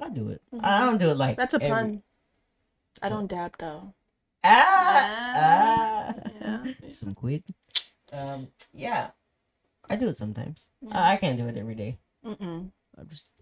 [0.00, 0.40] I do it.
[0.52, 0.60] Mhm.
[0.64, 2.02] I don't do it like That's a every- pun.
[3.02, 3.92] I don't dab though.
[4.42, 6.14] Ah, ah.
[6.40, 6.90] Yeah.
[6.90, 7.44] Some quid.
[8.12, 9.10] Um, yeah,
[9.90, 10.68] I do it sometimes.
[10.80, 10.96] Yeah.
[10.98, 11.98] I I can't do it every day.
[12.24, 12.70] Mm-mm.
[12.96, 13.32] I'm just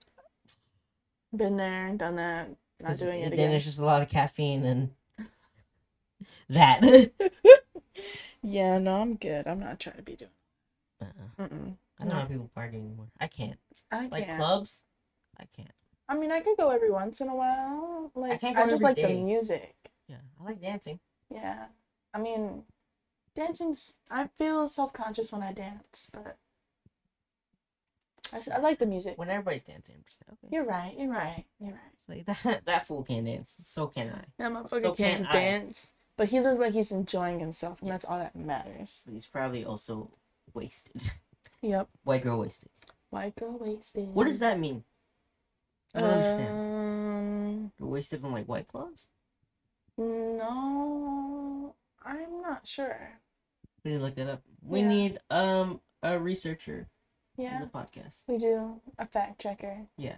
[1.36, 2.48] Been there, done that.
[2.80, 3.50] Not doing it then again.
[3.50, 4.90] there's just a lot of caffeine and
[6.48, 7.10] that.
[8.42, 9.46] Yeah, no, I'm good.
[9.46, 10.30] I'm not trying to be doing.
[11.00, 11.44] uh-uh.
[11.46, 11.76] Mm-mm.
[11.98, 12.20] I don't No.
[12.20, 13.06] have people partying anymore.
[13.20, 13.58] I can't.
[13.90, 14.12] I can't.
[14.12, 14.80] Like clubs,
[15.38, 15.70] I can't.
[16.08, 18.10] I mean, I could go every once in a while.
[18.14, 19.14] Like I, can't go just every like day.
[19.14, 19.74] the music.
[20.08, 20.98] Yeah, I like dancing.
[21.32, 21.66] Yeah.
[22.12, 22.64] I mean,
[23.34, 23.94] dancing's.
[24.10, 26.36] I feel self conscious when I dance, but
[28.32, 29.16] I, I like the music.
[29.16, 30.48] When everybody's dancing, just okay.
[30.54, 30.94] You're right.
[30.98, 31.44] You're right.
[31.60, 31.92] You're right.
[31.94, 33.54] It's like that that fool can't dance.
[33.64, 34.24] So can I.
[34.42, 35.32] That motherfucker So can't can I.
[35.32, 39.02] dance, but he looks like he's enjoying himself, and that's all that matters.
[39.04, 40.10] But he's probably also
[40.52, 41.10] wasted.
[41.62, 41.88] Yep.
[42.04, 42.68] White girl wasted.
[43.08, 44.12] White girl wasted.
[44.12, 44.84] What does that mean?
[45.94, 46.50] I don't understand.
[46.58, 47.72] Um.
[47.80, 49.06] You're wasted on like white claws?
[49.96, 51.74] No,
[52.04, 53.12] I'm not sure.
[53.82, 54.42] We need to look that up.
[54.62, 54.88] We Yeah.
[54.88, 56.88] need um a researcher
[57.38, 58.24] Yeah, in the podcast.
[58.26, 59.86] we do a fact checker.
[59.96, 60.16] Yeah.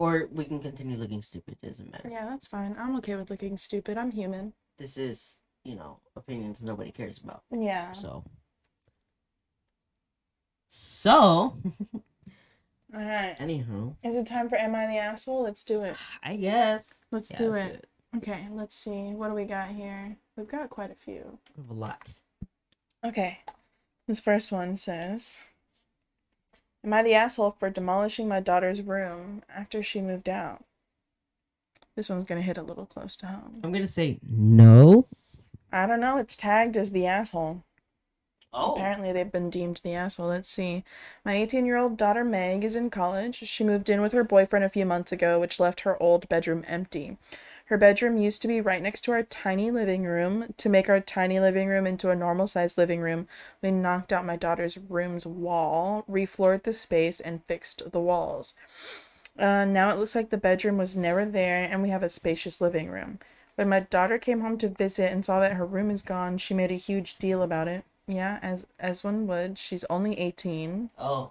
[0.00, 1.58] Or we can continue looking stupid.
[1.62, 2.08] Doesn't matter.
[2.10, 2.74] Yeah, that's fine.
[2.78, 3.98] I'm okay with looking stupid.
[3.98, 4.54] I'm human.
[4.78, 7.42] This is, you know, opinions nobody cares about.
[7.52, 7.92] Yeah.
[7.92, 8.24] So.
[10.70, 11.12] So.
[11.92, 12.00] All
[12.92, 13.36] right.
[13.38, 15.42] Anyhow, Is it time for Am I the Asshole?
[15.42, 15.96] Let's do it.
[16.22, 17.04] I guess.
[17.10, 17.86] Let's Yeah, do let's it.
[18.16, 19.12] Okay, let's see.
[19.12, 20.16] What do we got here?
[20.34, 21.38] We've got quite a few.
[21.54, 22.14] We have a lot.
[23.04, 23.40] Okay.
[24.08, 25.44] This first one says
[26.84, 30.64] Am I the asshole for demolishing my daughter's room after she moved out?
[31.94, 33.60] This one's going to hit a little close to home.
[33.62, 35.06] I'm gonna say no.
[35.72, 36.18] I don't know.
[36.18, 37.62] It's tagged as the asshole.
[38.52, 38.72] Oh.
[38.72, 40.28] Apparently, they've been deemed the asshole.
[40.28, 40.82] Let's see.
[41.24, 43.36] My 18 year old daughter Meg is in college.
[43.36, 46.64] She moved in with her boyfriend a few months ago, which left her old bedroom
[46.66, 47.18] empty.
[47.70, 50.54] Her bedroom used to be right next to our tiny living room.
[50.56, 53.28] To make our tiny living room into a normal sized living room,
[53.62, 58.54] we knocked out my daughter's room's wall, refloored the space, and fixed the walls.
[59.38, 62.60] Uh, now it looks like the bedroom was never there, and we have a spacious
[62.60, 63.20] living room.
[63.54, 66.54] When my daughter came home to visit and saw that her room is gone, she
[66.54, 67.84] made a huge deal about it.
[68.08, 69.58] Yeah, as as one would.
[69.58, 70.90] She's only 18.
[70.98, 71.30] Oh.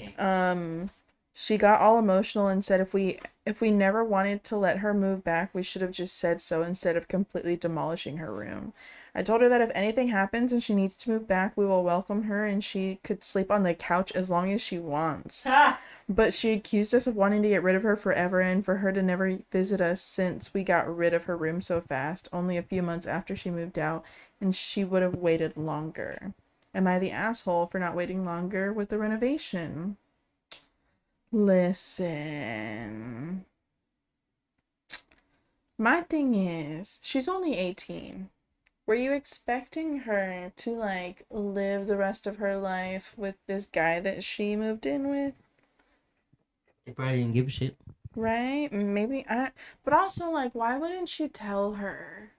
[0.00, 0.14] Okay.
[0.16, 0.88] Um
[1.36, 4.94] she got all emotional and said if we if we never wanted to let her
[4.94, 8.72] move back, we should have just said so instead of completely demolishing her room.
[9.16, 11.82] I told her that if anything happens and she needs to move back, we will
[11.82, 15.42] welcome her and she could sleep on the couch as long as she wants.
[15.44, 15.80] Ah!
[16.08, 18.92] But she accused us of wanting to get rid of her forever and for her
[18.92, 22.62] to never visit us since we got rid of her room so fast, only a
[22.62, 24.04] few months after she moved out,
[24.40, 26.32] and she would have waited longer.
[26.74, 29.96] Am I the asshole for not waiting longer with the renovation?
[31.34, 32.14] Listen.
[35.76, 38.30] My thing is, she's only 18.
[38.86, 43.98] Were you expecting her to like live the rest of her life with this guy
[43.98, 45.34] that she moved in with?
[46.86, 47.76] They probably didn't give a shit.
[48.14, 48.72] Right?
[48.72, 49.50] Maybe I
[49.82, 52.30] but also like why wouldn't you tell her?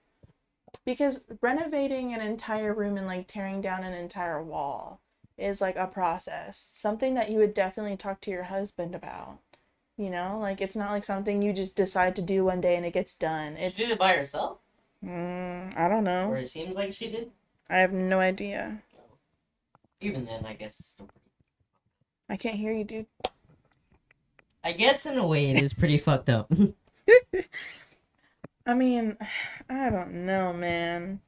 [0.86, 5.02] Because renovating an entire room and like tearing down an entire wall
[5.38, 6.58] is like a process.
[6.74, 9.38] Something that you would definitely talk to your husband about.
[9.98, 12.86] You know, like it's not like something you just decide to do one day and
[12.86, 13.56] it gets done.
[13.58, 14.60] She It's did it by herself,
[15.02, 16.30] mm, I don't know.
[16.30, 17.32] or it seems like she did.
[17.70, 18.82] I have no idea.
[20.00, 21.26] Even then, I guess it's still pretty.
[22.28, 23.06] I can't hear you, dude.
[24.62, 26.52] I guess in a way it is pretty fucked up.
[28.66, 29.16] I mean,
[29.68, 31.20] I don't know, man.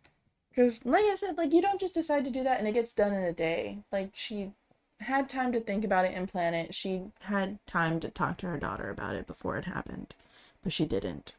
[0.59, 2.93] Because, like I said, like, you don't just decide to do that and it gets
[2.93, 3.79] done in a day.
[3.93, 4.51] Like, she
[4.99, 6.75] had time to think about it and plan it.
[6.75, 10.17] She had time to talk to her daughter about it before it happened.
[10.65, 11.37] But she didn't.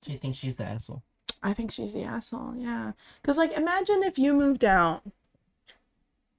[0.00, 1.02] Do you think she's the asshole?
[1.42, 2.92] I think she's the asshole, yeah.
[3.20, 5.02] Because, like, imagine if you moved out.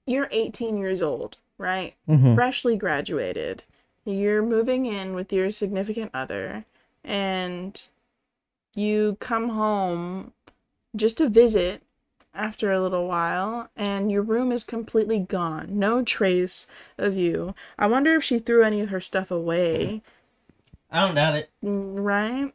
[0.08, 1.94] You're 18 years old, right?
[2.10, 2.34] Mm-hmm.
[2.34, 3.64] freshly graduated.
[4.06, 6.66] You're moving in with your significant other,
[7.04, 7.80] and
[8.74, 10.34] you come home
[10.98, 11.84] just a visit
[12.34, 15.80] after a little while, and your room is completely gone.
[15.80, 17.56] No trace of you.
[17.80, 20.04] I wonder if she threw any of her stuff away,
[20.92, 21.50] I don't doubt it.
[21.64, 22.54] Mm, right?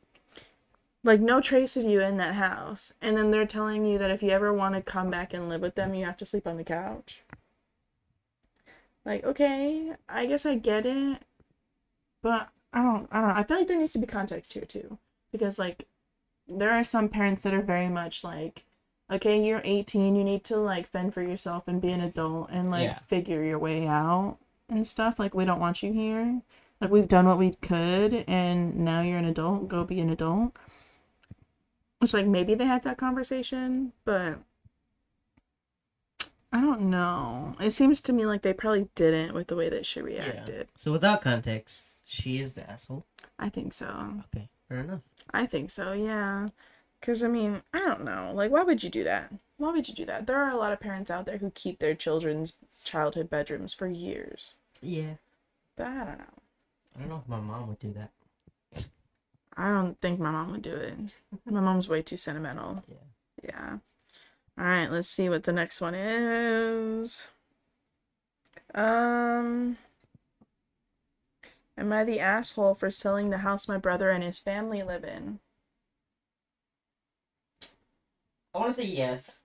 [1.05, 2.93] Like, no trace of you in that house.
[3.03, 5.61] And then they're telling you that if you ever want to come back and live
[5.61, 7.23] with them, you have to sleep on the couch.
[9.05, 11.23] Like, okay, I guess I get it.
[12.23, 13.35] But I don't I don't know.
[13.35, 14.99] I feel like there needs to be context here too.
[15.33, 15.89] Because like
[16.59, 18.65] there are some parents that are very much like,
[19.11, 22.71] okay, you're 18, you need to like fend for yourself and be an adult and
[22.71, 22.95] like Yeah.
[22.99, 24.39] figure your way out
[24.69, 25.19] and stuff.
[25.19, 26.41] Like we don't want you here.
[26.81, 30.57] Like we've done what we could and now you're an adult, go be an adult.
[31.99, 34.39] Which like maybe they had that conversation, but
[36.53, 37.55] I don't know.
[37.61, 40.69] It seems to me like they probably didn't with the way that she reacted.
[40.77, 43.07] So without context, she is the asshole.
[43.39, 44.21] I think so.
[44.35, 45.01] Okay, fair enough.
[45.33, 46.47] I think so, yeah.
[47.01, 48.33] Because, I mean, I don't know.
[48.35, 49.33] Like, why would you do that?
[49.59, 50.27] Why would you do that?
[50.27, 53.89] There are a lot of parents out there who keep their children's childhood bedrooms for
[53.89, 54.57] years.
[54.81, 55.15] Yeah.
[55.77, 56.25] But I don't know.
[56.95, 58.11] I don't know if my mom would do that.
[59.57, 60.95] I don't think my mom would do it.
[61.45, 62.83] My mom's way too sentimental.
[62.89, 62.97] Yeah.
[63.43, 63.79] Yeah.
[64.59, 67.29] All right, let's see what the next one is.
[68.75, 69.77] Um
[71.77, 75.41] Am I the asshole for selling the house my brother and his family live in?
[78.55, 79.41] I want to say yes.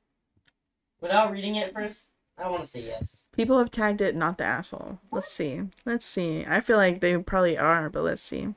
[0.99, 3.23] Without reading it first, I want to say yes.
[3.35, 4.99] People have tagged it not the asshole.
[5.11, 5.61] Let's see.
[5.85, 6.45] Let's see.
[6.47, 8.53] I feel like they probably are, but let's see.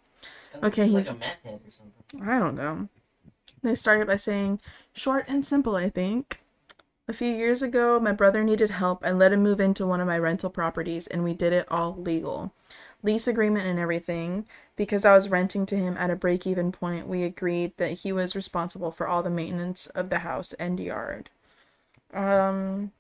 [0.62, 2.28] Okay, He's he's- like a meth head or something.
[2.28, 2.88] I don't know.
[3.62, 4.60] They started by saying,
[4.92, 6.40] short and simple, I think.
[7.06, 9.04] A few years ago, my brother needed help.
[9.04, 11.94] I let him move into one of my rental properties, and we did it all
[11.96, 12.52] legal.
[13.02, 14.46] Lease agreement and everything.
[14.76, 18.12] Because I was renting to him at a break even point, we agreed that he
[18.12, 21.30] was responsible for all the maintenance of the house and yard.
[22.14, 22.92] Um,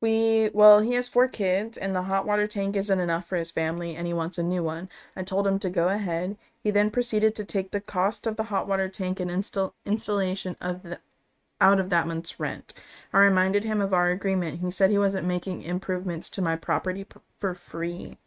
[0.00, 3.50] we, well, he has four kids, and the hot water tank isn't enough for his
[3.50, 4.88] family, and he wants a new one.
[5.16, 6.36] I told him to go ahead.
[6.62, 10.56] He then proceeded to take the cost of the hot water tank and install installation
[10.60, 10.98] of the
[11.60, 12.74] out of that month's rent.
[13.12, 14.60] I reminded him of our agreement.
[14.60, 18.18] He said he wasn't making improvements to my property p- for free.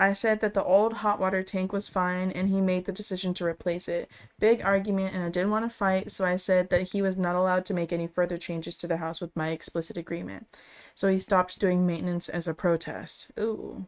[0.00, 3.34] I said that the old hot water tank was fine and he made the decision
[3.34, 4.08] to replace it.
[4.38, 7.36] Big argument and I didn't want to fight, so I said that he was not
[7.36, 10.46] allowed to make any further changes to the house with my explicit agreement.
[10.94, 13.30] So he stopped doing maintenance as a protest.
[13.38, 13.84] Ooh.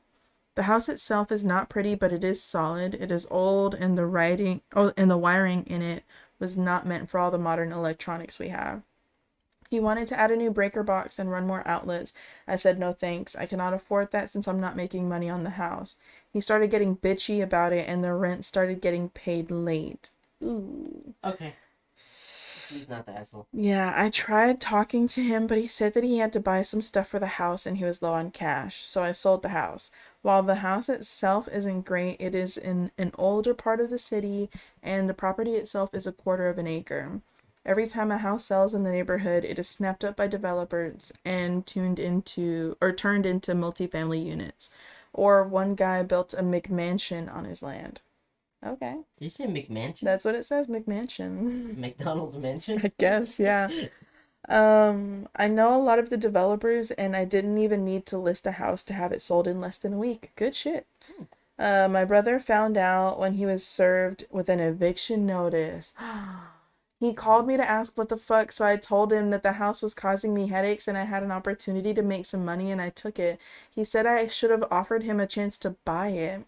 [0.55, 2.93] The house itself is not pretty, but it is solid.
[2.95, 6.05] It is old, and the writing, oh, and the wiring in it
[6.39, 8.83] was not meant for all the modern electronics we have.
[9.73, 12.13] He wanted to add a new breaker box and run more outlets.
[12.47, 13.35] I said no thanks.
[13.35, 15.95] I cannot afford that since I'm not making money on the house.
[16.31, 20.11] He started getting bitchy about it, and the rent started getting paid late.
[20.45, 21.15] Ooh.
[21.25, 21.55] Okay.
[21.97, 23.47] He's not the asshole.
[23.51, 26.83] Yeah, I tried talking to him, but he said that he had to buy some
[26.83, 29.91] stuff for the house and he was low on cash, so I sold the house.
[30.21, 34.51] While the house itself isn't great, it is in an older part of the city,
[34.83, 37.23] and the property itself is a quarter of an acre.
[37.65, 41.65] Every time a house sells in the neighborhood, it is snapped up by developers and
[41.65, 44.71] tuned into or turned into multifamily units.
[45.13, 48.01] Or one guy built a McMansion on his land.
[48.67, 48.97] Okay.
[49.19, 50.01] Did you say McMansion?
[50.01, 51.77] That's what it says, McMansion.
[51.79, 52.81] McDonald's mansion.
[52.83, 53.69] I guess, yeah.
[54.49, 58.47] Um, I know a lot of the developers, and I didn't even need to list
[58.47, 60.33] a house to have it sold in less than a week.
[60.35, 60.87] Good shit.
[61.59, 65.95] Uh, my brother found out when he was served with an eviction notice.
[67.03, 69.83] he called me to ask what the fuck, so I told him that the house
[69.83, 72.91] was causing me headaches and I had an opportunity to make some money and I
[72.91, 73.41] took it.
[73.75, 76.45] He said I should have offered him a chance to buy it.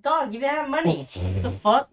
[0.00, 1.08] Dog, you didn't have money.
[1.42, 1.90] the fuck?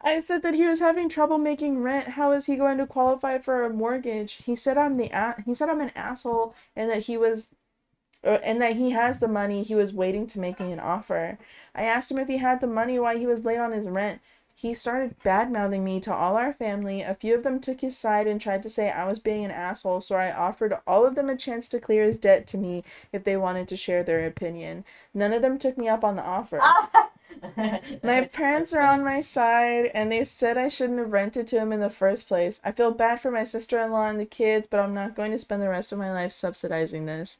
[0.00, 2.10] I said that he was having trouble making rent.
[2.10, 4.34] How is he going to qualify for a mortgage?
[4.34, 7.48] He said I'm the a- he said I'm an asshole and that he was
[8.22, 9.64] uh, and that he has the money.
[9.64, 11.38] He was waiting to make me an offer.
[11.74, 14.20] I asked him if he had the money why he was late on his rent.
[14.60, 17.00] He started bad mouthing me to all our family.
[17.00, 19.52] A few of them took his side and tried to say I was being an
[19.52, 22.82] asshole, so I offered all of them a chance to clear his debt to me
[23.12, 24.84] if they wanted to share their opinion.
[25.14, 26.58] None of them took me up on the offer.
[28.02, 31.72] My parents are on my side, and they said I shouldn't have rented to him
[31.72, 32.60] in the first place.
[32.64, 35.30] I feel bad for my sister in law and the kids, but I'm not going
[35.30, 37.38] to spend the rest of my life subsidizing this.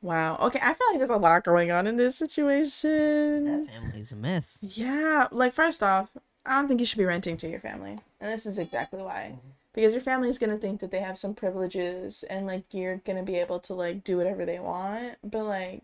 [0.00, 0.38] Wow.
[0.40, 3.44] Okay, I feel like there's a lot going on in this situation.
[3.44, 4.58] that family's a mess.
[4.62, 6.08] Yeah, like, first off,
[6.46, 7.98] I don't think you should be renting to your family.
[8.20, 9.38] And this is exactly why.
[9.72, 12.96] Because your family is going to think that they have some privileges and, like, you're
[12.98, 15.16] going to be able to, like, do whatever they want.
[15.22, 15.82] But, like,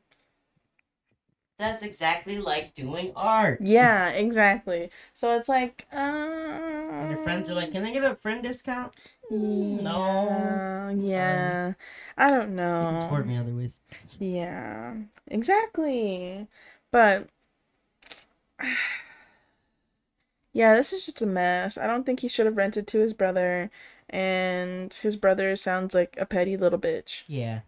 [1.59, 3.59] That's exactly like doing art.
[3.61, 4.91] yeah, exactly.
[5.13, 5.97] So it's like, uh.
[5.97, 8.95] And your friends are like, "Can I get a friend discount?"
[9.31, 10.29] No.
[10.29, 11.73] Yeah, yeah.
[12.19, 12.83] I don't know.
[12.83, 13.81] You can support me other ways.
[14.19, 14.95] Yeah,
[15.29, 16.47] exactly.
[16.91, 17.29] But
[20.53, 21.79] yeah, this is just a mess.
[21.79, 23.71] I don't think he should have rented to his brother,
[24.11, 27.23] and his brother sounds like a petty little bitch.
[27.27, 27.61] Yeah.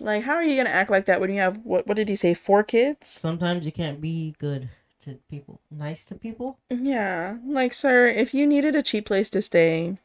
[0.00, 1.86] Like, how are you gonna act like that when you have what?
[1.86, 2.34] What did he say?
[2.34, 3.08] Four kids?
[3.08, 4.68] Sometimes you can't be good
[5.04, 6.58] to people, nice to people.
[6.70, 9.96] Yeah, like, sir, if you needed a cheap place to stay,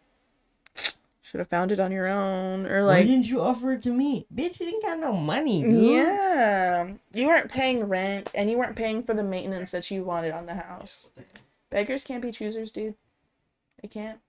[1.22, 3.92] should have found it on your own, or like, Why didn't you offer it to
[3.92, 4.60] me, bitch?
[4.60, 5.92] You didn't got no money, dude.
[5.92, 10.32] Yeah, you weren't paying rent, and you weren't paying for the maintenance that you wanted
[10.32, 11.10] on the house.
[11.74, 12.94] Beggars can't be choosers, dude.
[13.82, 14.20] They can't.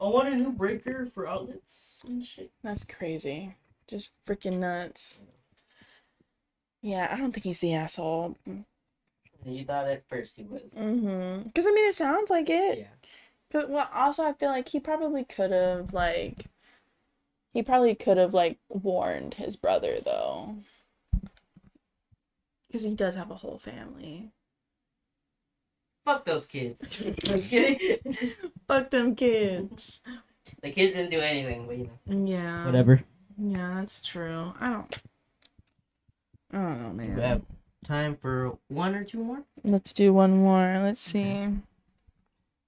[0.00, 2.50] I want a new breaker for outlets and shit.
[2.64, 3.56] That's crazy.
[3.86, 5.20] Just freaking nuts.
[6.80, 8.38] Yeah, I don't think he's the asshole.
[9.44, 10.62] You thought at first he was.
[10.74, 11.42] Mm-hmm.
[11.42, 12.78] Because, I mean, it sounds like it.
[12.78, 13.10] Yeah.
[13.50, 16.46] But, well, also, I feel like he probably could have, like...
[17.52, 20.56] He probably could have, like, warned his brother, though.
[22.66, 24.32] Because he does have a whole family.
[26.04, 27.04] Fuck those kids.
[27.24, 27.98] Just kidding.
[28.66, 30.00] Fuck them kids.
[30.62, 32.26] the kids didn't do anything, but you know.
[32.26, 32.66] Yeah.
[32.66, 33.02] Whatever.
[33.38, 34.52] Yeah, that's true.
[34.60, 35.02] I don't.
[36.52, 37.16] I don't know, man.
[37.16, 37.42] We have
[37.84, 39.44] time for one or two more.
[39.64, 40.80] Let's do one more.
[40.82, 41.48] Let's see.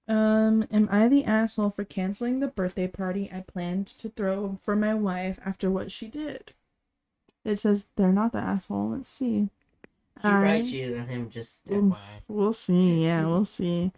[0.07, 4.75] Um, am I the asshole for canceling the birthday party I planned to throw for
[4.75, 6.53] my wife after what she did?
[7.43, 8.89] It says they're not the asshole.
[8.89, 9.49] Let's see.
[10.17, 11.29] She probably I- cheated on him.
[11.29, 11.97] Just FYI.
[12.27, 13.03] We'll see.
[13.05, 13.91] Yeah, we'll see.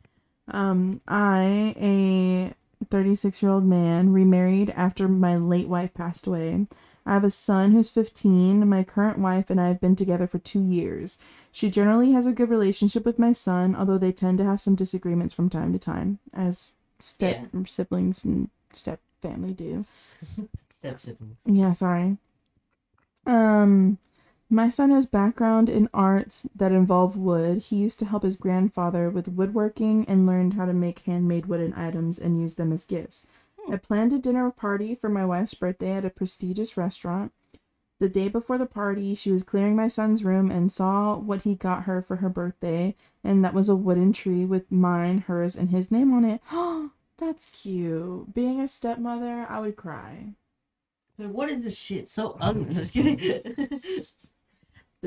[0.50, 2.54] Um, I, a
[2.90, 6.66] 36 year old man, remarried after my late wife passed away.
[7.06, 8.68] I have a son who's 15.
[8.68, 11.20] My current wife and I have been together for two years.
[11.52, 14.76] She generally has a good relationship with my son, although they tend to have some
[14.76, 19.86] disagreements from time to time, as step siblings and step family do.
[20.78, 21.38] Step siblings.
[21.46, 22.18] Yeah, sorry.
[23.26, 23.98] Um,
[24.50, 27.58] my son has background in arts that involve wood.
[27.58, 31.74] He used to help his grandfather with woodworking and learned how to make handmade wooden
[31.74, 33.28] items and use them as gifts.
[33.60, 33.74] Hmm.
[33.74, 37.34] I planned a dinner party for my wife's birthday at a prestigious restaurant.
[38.00, 41.56] The day before the party, she was clearing my son's room and saw what he
[41.56, 45.72] got her for her birthday, and that was a wooden tree with mine, hers, and
[45.72, 46.42] his name on it.
[47.18, 48.36] That's cute.
[48.36, 50.36] Being a stepmother, I would cry.
[51.18, 52.08] Wait, what is this shit?
[52.08, 53.44] So ugly.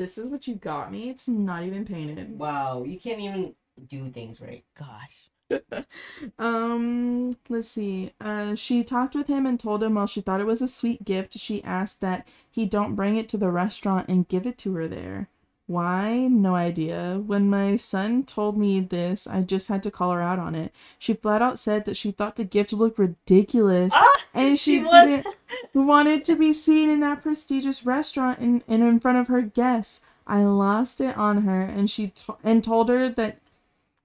[0.01, 1.11] This is what you got me.
[1.11, 2.39] It's not even painted.
[2.39, 3.53] wow, you can't even
[3.87, 4.65] do things right.
[4.75, 5.85] Gosh.
[6.39, 8.11] um, let's see.
[8.19, 11.05] Uh, she talked with him and told him while she thought it was a sweet
[11.05, 14.73] gift, she asked that he don't bring it to the restaurant and give it to
[14.73, 15.29] her there.
[15.71, 16.27] Why?
[16.29, 17.21] No idea.
[17.25, 20.73] When my son told me this, I just had to call her out on it.
[20.99, 24.89] She flat out said that she thought the gift looked ridiculous Ah, and she, she
[24.89, 25.25] didn't
[25.73, 29.41] want it to be seen in that prestigious restaurant and, and in front of her
[29.41, 30.01] guests.
[30.27, 33.37] I lost it on her and she to- and told her that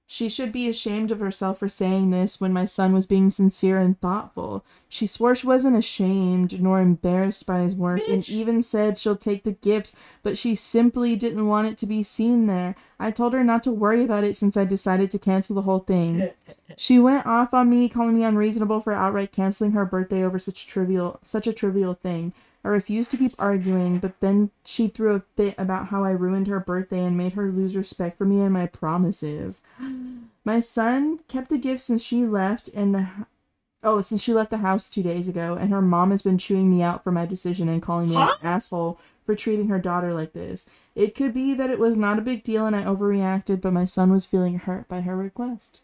[0.09, 3.79] she should be ashamed of herself for saying this when my son was being sincere
[3.79, 4.65] and thoughtful.
[4.89, 9.43] She swore she wasn't ashamed nor embarrassed by his work and even said she'll take
[9.43, 9.93] the gift,
[10.23, 12.77] but she simply didn't want it to be seen there.
[13.01, 15.81] I told her not to worry about it since I decided to cancel the whole
[15.81, 16.31] thing.
[16.79, 20.67] She went off on me, calling me unreasonable for outright canceling her birthday over such
[20.67, 22.35] trivial such a trivial thing.
[22.67, 26.49] I refused to keep arguing, but then she threw a fit about how I ruined
[26.49, 29.63] her birthday and made her lose respect for me and my promises.
[30.45, 33.09] My son kept the gift since she left and the
[33.85, 36.69] Oh, since she left the house 2 days ago and her mom has been chewing
[36.69, 38.35] me out for my decision and calling me Huh?
[38.41, 40.67] an asshole for treating her daughter like this.
[40.97, 43.85] It could be that it was not a big deal and I overreacted, but my
[43.85, 45.83] son was feeling hurt by her request.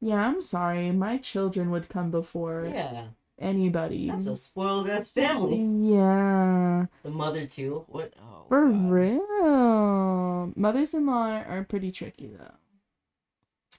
[0.00, 0.90] Yeah, I'm sorry.
[0.90, 3.08] My children would come before Yeah,
[3.40, 4.08] anybody.
[4.08, 5.56] that's a spoiled ass family.
[5.94, 7.84] Yeah, The mother too.
[7.88, 8.12] What?
[8.20, 8.90] Oh, for God.
[8.90, 10.52] real.
[10.56, 12.54] Mothers-in-law are pretty tricky though.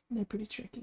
[0.09, 0.81] They're pretty tricky.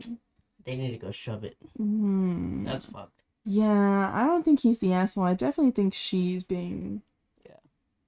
[0.64, 1.57] They need to go shove it.
[1.76, 2.64] Hmm.
[2.64, 3.22] That's fucked.
[3.45, 5.24] Yeah, I don't think he's the asshole.
[5.24, 7.03] I definitely think she's being,
[7.47, 7.57] Yeah.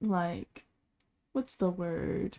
[0.01, 0.65] like,
[1.33, 2.37] what's the word?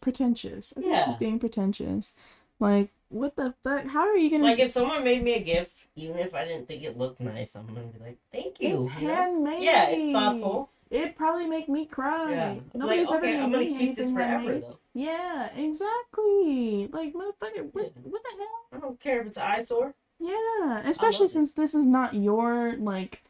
[0.00, 0.72] Pretentious.
[0.76, 1.16] I think she's Yeah.
[1.18, 2.12] being pretentious.
[2.60, 3.86] Like, what the fuck?
[3.86, 4.44] How are you gonna?
[4.44, 7.56] Like if someone made me a gift, even if I didn't think it looked nice,
[7.56, 9.14] I'm gonna be like, "Thank you." it's you know?
[9.14, 9.62] handmade.
[9.62, 10.70] Yeah, it's thoughtful.
[10.90, 12.30] It'd probably make me cry.
[12.32, 12.54] Yeah.
[12.74, 14.78] Nobody's like, ever okay, gonna I'm gonna keep this forever though.
[14.92, 16.88] Yeah, exactly.
[16.92, 18.02] Like, motherfucker, what, Yeah.
[18.10, 18.66] what the hell?
[18.72, 19.94] I don't care if it's eyesore.
[20.18, 23.22] Yeah, especially since this is not your like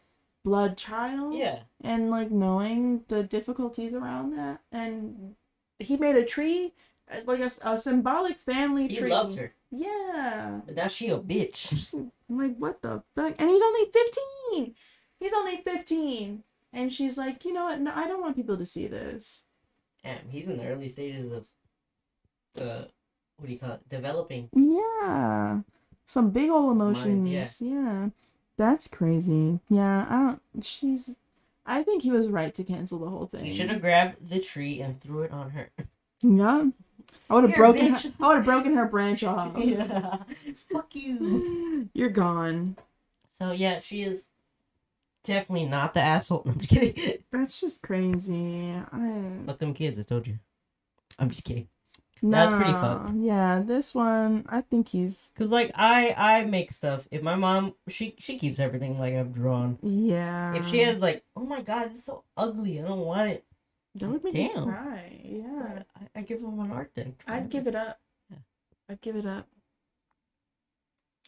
[0.42, 1.34] blood child.
[1.34, 1.60] Yeah.
[1.84, 5.34] and like knowing the difficulties around that and
[5.78, 6.72] he made a tree
[7.10, 9.10] Uh, like a symbolic family He tree.
[9.10, 10.60] loved her, yeah.
[10.64, 11.92] But now she a bitch.
[11.94, 13.34] I'm like what the fuck?
[13.38, 13.86] And he's only
[14.52, 14.74] 15
[15.18, 16.42] he's only 15
[16.72, 17.80] and she's like you know what?
[17.80, 19.40] No, i don't want people to see this.
[20.04, 21.44] Damn, he's in the early stages of,
[22.54, 22.88] the,
[23.36, 23.88] what do you call it?
[23.88, 24.48] Developing.
[24.54, 25.60] yeah.
[26.06, 27.60] Some big old Mind, emotions.
[27.60, 27.68] yeah.
[27.74, 28.08] yeah.
[28.56, 29.60] That's crazy.
[29.68, 30.16] Yeah i
[30.54, 31.10] don't she's
[31.66, 34.38] i think he was right to cancel the whole thing He should have grabbed the
[34.40, 35.70] tree and threw it on her.
[36.22, 36.66] Yeah.
[37.28, 37.92] I would have Here, broken.
[37.94, 38.12] Her.
[38.20, 39.52] I would have broken her branch off.
[39.58, 40.18] yeah.
[40.72, 41.88] Fuck you.
[41.94, 42.76] You're gone.
[43.38, 44.26] So yeah, she is
[45.24, 46.42] definitely not the asshole.
[46.44, 47.18] No, I'm just kidding.
[47.30, 48.72] That's just crazy.
[48.92, 49.22] I.
[49.46, 49.98] Fuck them kids.
[49.98, 50.38] I told you.
[51.18, 51.68] I'm just kidding.
[52.22, 53.16] No, That's pretty Nah, fucked.
[53.16, 54.44] Yeah, this one.
[54.48, 55.30] I think he's.
[55.38, 57.08] Cause like I I make stuff.
[57.10, 59.78] If my mom she she keeps everything like I've drawn.
[59.82, 60.54] Yeah.
[60.54, 62.78] If she had like, oh my god, this is so ugly.
[62.80, 63.44] I don't want it.
[64.00, 64.64] That would make me Damn.
[64.64, 65.20] cry.
[65.24, 65.82] Yeah.
[65.96, 67.14] I, I give them an art then.
[67.26, 68.00] I'd give it up.
[68.30, 68.38] Yeah.
[68.88, 69.46] I'd give it up.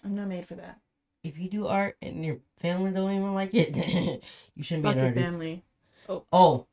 [0.04, 0.78] I'm not made for that.
[1.22, 3.76] If you do art and your family don't even like it,
[4.56, 5.14] you shouldn't Fuck be an artist.
[5.14, 5.30] Fuck your artist.
[5.30, 5.64] family.
[6.08, 6.24] Oh.
[6.32, 6.66] oh.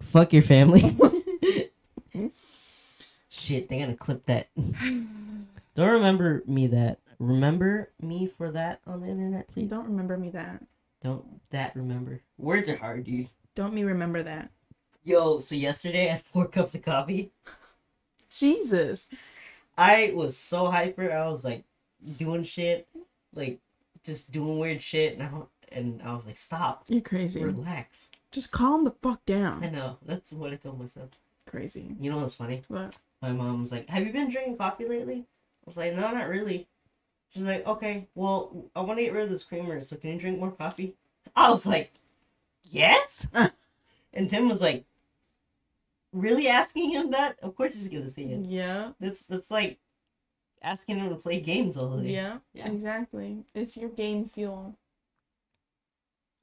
[0.00, 0.96] Fuck your family.
[3.28, 4.48] Shit, they're gonna clip that.
[4.56, 6.98] Don't remember me that.
[7.18, 9.70] Remember me for that on the internet, please.
[9.70, 10.62] Don't remember me that.
[11.02, 12.20] Don't that remember.
[12.38, 13.28] Words are hard, dude.
[13.54, 14.50] Don't me remember that.
[15.04, 17.32] Yo, so yesterday I had four cups of coffee.
[18.30, 19.08] Jesus.
[19.76, 21.10] I was so hyper.
[21.12, 21.64] I was like
[22.18, 22.86] doing shit,
[23.34, 23.60] like
[24.04, 25.30] just doing weird shit, and I,
[25.74, 27.42] and I was like, stop, You're crazy.
[27.42, 28.08] relax.
[28.30, 29.62] Just calm the fuck down.
[29.62, 29.98] I know.
[30.04, 31.10] That's what I told myself.
[31.46, 31.94] Crazy.
[32.00, 32.62] You know what's funny?
[32.68, 32.96] What?
[33.20, 36.28] My mom was like, "Have you been drinking coffee lately?" I was like, "No, not
[36.28, 36.66] really."
[37.28, 40.18] She's like, "Okay, well, I want to get rid of this creamer, so can you
[40.18, 40.96] drink more coffee?"
[41.36, 41.92] I was like,
[42.72, 43.26] "Yes."
[44.12, 44.84] and Tim was like,
[46.12, 47.38] "Really asking him that?
[47.40, 48.44] Of course he's gonna say it.
[48.46, 48.92] Yeah.
[48.98, 49.78] That's that's like
[50.62, 52.68] asking him to play games all day." Yeah, Yeah.
[52.72, 53.44] exactly.
[53.54, 54.76] It's your game fuel.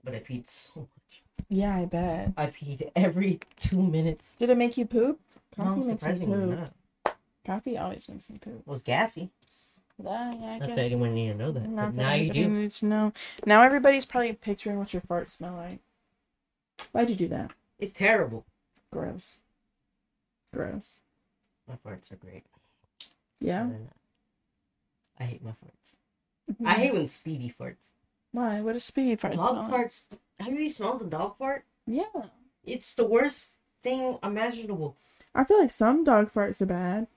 [0.03, 1.23] But I peed so much.
[1.49, 2.33] Yeah, I bet.
[2.37, 4.35] I peed every two minutes.
[4.35, 5.19] Did it make you poop?
[5.57, 6.59] No, Coffee makes me surprisingly poop.
[7.05, 7.17] not.
[7.45, 8.59] Coffee always makes me poop.
[8.59, 9.29] It was gassy.
[10.01, 10.75] Yeah, yeah, I Not guess.
[10.77, 11.67] that anyone need to know that.
[11.67, 12.47] Not that now you do.
[12.47, 13.13] needs to know.
[13.45, 15.79] Now everybody's probably picturing what your farts smell like.
[16.91, 17.53] Why'd you do that?
[17.77, 18.45] It's terrible.
[18.91, 19.37] Gross.
[20.53, 20.99] Gross.
[21.67, 22.43] My farts are great.
[23.39, 23.69] Yeah.
[25.19, 25.95] I hate my farts.
[26.51, 26.67] Mm-hmm.
[26.67, 27.89] I hate when Speedy farts.
[28.31, 28.61] Why?
[28.61, 29.71] What a speedy fart Dog like?
[29.71, 30.03] farts.
[30.39, 31.63] Have you smelled the dog fart?
[31.87, 32.03] Yeah.
[32.63, 34.97] It's the worst thing imaginable.
[35.33, 37.07] I feel like some dog farts are bad,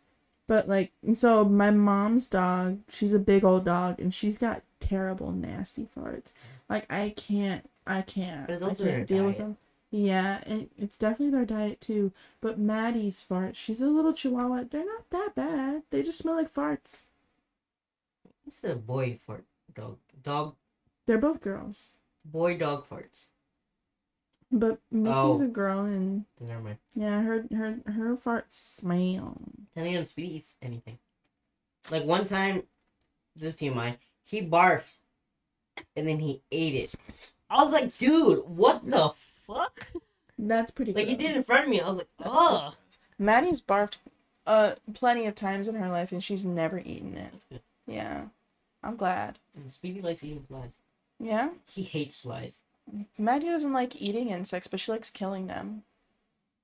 [0.47, 5.33] but like so my mom's dog, she's a big old dog and she's got terrible
[5.33, 6.33] nasty farts.
[6.69, 9.57] Like I can't, I can't, But it's I also her can't deal with them.
[9.91, 12.13] Yeah, it, it's definitely their diet too.
[12.41, 14.65] But Maddie's farts, she's a little chihuahua.
[14.71, 15.83] They're not that bad.
[15.91, 17.05] They just smell like farts.
[18.47, 19.99] It's a boy fart dog.
[20.23, 20.55] Dog
[21.07, 21.93] They're both girls.
[22.25, 23.27] boy dog farts.
[24.51, 25.43] But Mickey's Oh.
[25.43, 26.79] a girl, and Never mind.
[26.95, 29.39] yeah, her her her farts smell.
[29.75, 30.99] Depending on Speedy eats anything.
[31.91, 32.65] Like one time,
[33.35, 34.97] this TMI, he barfed
[35.97, 37.35] and then he ate it.
[37.51, 39.13] I was like, dude, what the
[39.47, 39.89] fuck?
[40.39, 40.93] That's pretty.
[40.93, 41.01] Good.
[41.01, 41.81] Like he did it in front of me.
[41.81, 42.75] I was like, ugh.
[43.19, 43.97] Maddie's barfed
[44.47, 47.63] uh plenty of times in her life, and she's never eaten it.
[47.87, 48.27] Yeah,
[48.83, 49.39] I'm glad.
[49.55, 50.73] And Speedy likes eating flies.
[51.21, 52.63] Yeah, He hates flies.
[53.17, 55.85] Maddie doesn't like eating insects, but she likes killing them,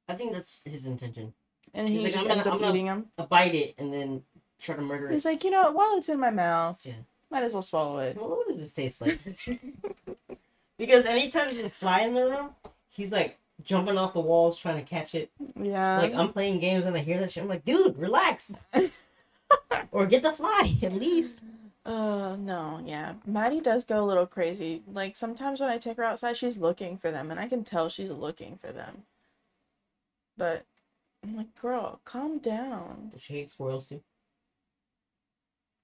[0.08, 1.32] I think that's his intention.
[1.72, 3.06] and He's he like, just "I'm gonna- ends up I'm eating them.
[3.28, 4.24] Bite it and then
[4.58, 5.12] try to murder it.
[5.12, 6.94] He's like, you know, while it's in my mouth, Yeah.
[7.30, 8.16] Might as well swallow it.
[8.16, 9.20] Well, what does this taste like?
[10.78, 12.50] because anytime there's a fly in the room,
[12.88, 15.30] he's like jumping off the walls trying to catch it.
[15.60, 15.98] Yeah.
[15.98, 17.42] Like I'm playing games and I hear that shit.
[17.42, 18.52] I'm like, dude, relax.
[19.90, 21.42] or get the fly at least.
[21.88, 23.14] Uh, no, yeah.
[23.24, 24.82] Maddie does go a little crazy.
[24.92, 27.88] Like, sometimes when I take her outside, she's looking for them, and I can tell
[27.88, 29.04] she's looking for them.
[30.36, 30.66] But,
[31.24, 33.08] I'm like, girl, calm down.
[33.10, 34.02] Does she hate squirrels too?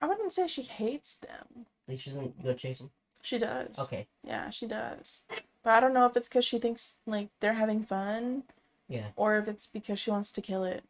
[0.04, 1.64] I wouldn't say she hates them.
[1.88, 2.90] Like she doesn't go chase them.
[3.22, 3.78] She does.
[3.78, 4.06] Okay.
[4.22, 5.22] Yeah, she does.
[5.62, 8.42] But I don't know if it's because she thinks, like, they're having fun,
[8.86, 9.06] Yeah.
[9.16, 10.84] or if it's because she wants to kill it.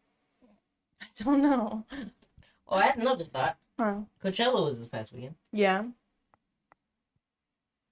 [1.00, 1.84] I don't know.
[2.68, 3.56] Oh, I had another thought.
[3.78, 3.98] Huh.
[4.20, 5.36] Coachella was this past weekend.
[5.52, 5.84] Yeah.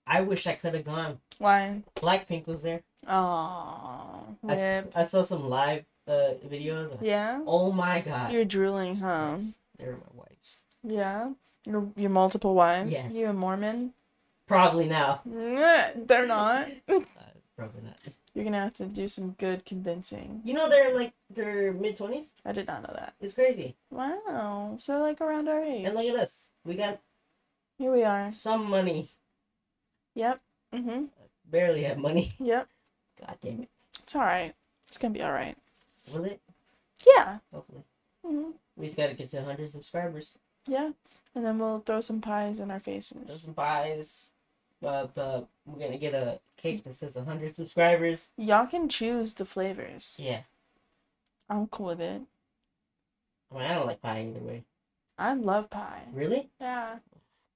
[0.04, 1.20] I wish I could have gone.
[1.38, 1.82] Why?
[1.94, 2.80] Blackpink was there.
[3.06, 4.86] Oh, I, s-.
[4.96, 6.98] I saw some live uh, videos.
[7.00, 7.42] Yeah?
[7.46, 8.32] Oh my god.
[8.32, 9.36] You're drooling, huh?
[9.38, 10.62] Yes, they're my wives.
[10.82, 11.30] Yeah.
[11.66, 12.94] Your your multiple wives.
[12.94, 13.12] Yes.
[13.14, 13.92] You a Mormon?
[14.46, 15.20] Probably now.
[15.28, 16.68] Nyeh, They're not.
[16.88, 17.00] Uh,
[17.56, 17.96] probably not.
[18.34, 20.40] You're gonna have to do some good convincing.
[20.44, 22.30] You know they're like they're mid twenties.
[22.44, 23.14] I did not know that.
[23.20, 23.76] It's crazy.
[23.90, 24.76] Wow.
[24.78, 25.84] So like around our age.
[25.84, 26.50] And look at us.
[26.64, 26.98] We got
[27.78, 28.30] Here we are.
[28.30, 29.10] some money.
[30.14, 30.40] Yep.
[30.74, 31.08] Mhm.
[31.50, 32.32] Barely have money.
[32.40, 32.68] Yep.
[33.20, 33.68] God damn it.
[34.02, 34.54] It's all right.
[34.88, 35.56] It's gonna be all right.
[36.12, 36.40] Will it?
[37.06, 37.38] Yeah.
[37.52, 37.84] Hopefully.
[38.26, 38.52] Mhm.
[38.76, 40.34] We just gotta get to 100 subscribers.
[40.68, 40.92] Yeah.
[41.34, 43.42] And then we'll throw some pies in our faces.
[43.42, 44.30] some buys.
[44.82, 48.28] Uh, uh, we're gonna get a cake that says 100 subscribers.
[48.36, 50.18] Y'all can choose the flavors.
[50.20, 50.40] Yeah.
[51.48, 52.22] I'm cool with it.
[53.50, 54.64] I mean, I don't like pie either way.
[55.18, 56.04] I love pie.
[56.12, 56.48] Really?
[56.60, 56.96] Yeah.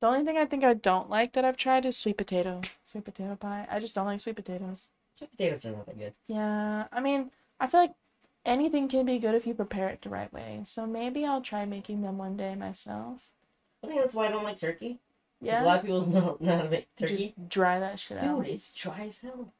[0.00, 2.60] The only thing I think I don't like that I've tried is sweet potato.
[2.84, 3.66] Sweet potato pie.
[3.70, 4.88] I just don't like sweet potatoes.
[5.16, 6.12] Sweet potatoes are not that good.
[6.26, 6.86] Yeah.
[6.92, 7.94] I mean, I feel like
[8.46, 10.60] anything can be good if you prepare it the right way.
[10.64, 13.30] So maybe I'll try making them one day myself.
[13.82, 14.98] I think that's why I don't like turkey.
[15.40, 15.62] Yeah.
[15.62, 17.34] A lot of people don't know how to make turkey.
[17.36, 18.44] Just dry that shit out.
[18.44, 19.52] Dude, it's dry as hell.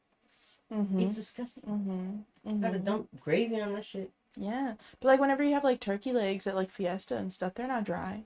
[0.73, 0.99] Mm-hmm.
[1.01, 1.63] It's disgusting.
[1.63, 2.61] Mm-hmm.
[2.61, 2.85] Gotta mm-hmm.
[2.85, 4.11] dump gravy on that shit.
[4.35, 4.73] Yeah.
[4.99, 7.85] But like whenever you have like turkey legs at like Fiesta and stuff, they're not
[7.85, 8.23] dry.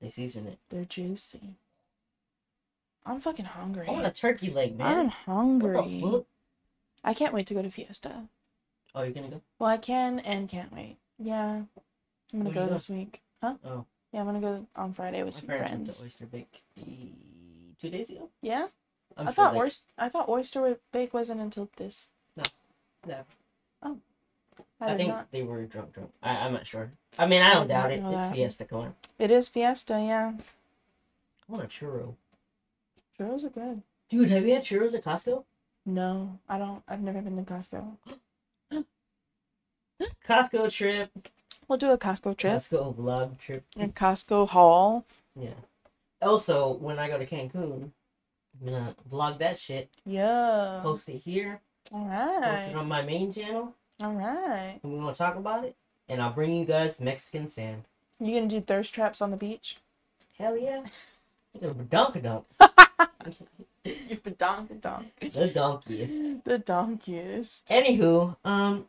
[0.00, 0.58] They season it.
[0.68, 1.54] They're juicy.
[3.04, 3.86] I'm fucking hungry.
[3.88, 4.98] I want a turkey leg, man.
[4.98, 5.72] I'm hungry.
[5.72, 6.24] the fuck?
[7.02, 8.24] I can't wait to go to Fiesta.
[8.94, 9.40] Oh, you're gonna go?
[9.58, 10.96] Well, I can and can't wait.
[11.18, 11.62] Yeah.
[12.32, 13.20] I'm gonna Where go you this week.
[13.42, 13.54] Huh?
[13.64, 13.84] Oh.
[14.12, 15.98] Yeah, I'm gonna go on Friday with My some parents went friends.
[15.98, 16.82] to Oyster Bake eh,
[17.80, 18.28] two days ago.
[18.42, 18.68] Yeah?
[19.16, 22.10] I sure thought oyster I thought oyster bake wasn't until this.
[23.06, 23.22] Yeah.
[24.80, 25.30] I, I did think not.
[25.32, 26.10] they were drunk, drunk.
[26.22, 26.92] I, I'm not sure.
[27.18, 28.02] I mean, I don't did not doubt it.
[28.02, 28.34] know It's that.
[28.34, 28.64] Fiesta.
[28.64, 28.94] Come on.
[29.18, 30.32] It is Fiesta, yeah.
[30.36, 32.14] I want a churro.
[33.18, 33.82] Churros are good.
[34.08, 35.44] Dude, have you had churros at Costco?
[35.84, 36.82] No, I don't.
[36.86, 37.96] I've never been to Costco.
[40.26, 41.10] Costco trip.
[41.66, 42.54] We'll do a Costco trip.
[42.54, 43.64] Costco vlog trip.
[43.78, 45.04] A Costco haul.
[45.38, 45.50] Yeah.
[46.20, 47.90] Also, when I go to Cancun,
[48.60, 49.88] I'm gonna vlog that shit.
[50.04, 50.80] Yeah.
[50.82, 51.60] Post it here.
[51.92, 53.74] All Post it on my main channel.
[54.00, 54.80] All right.
[54.82, 55.76] And we're gonna talk about it.
[56.08, 57.84] And I'll bring you guys Mexican sand.
[58.18, 59.76] You gonna do thirst traps on the beach?
[60.38, 60.82] Hell yeah.
[61.60, 62.44] The donkadonk.
[63.84, 65.18] You're the donk, donk.
[65.18, 66.44] The donkiest.
[66.44, 67.64] The donkiest.
[67.64, 68.84] Anywho, um,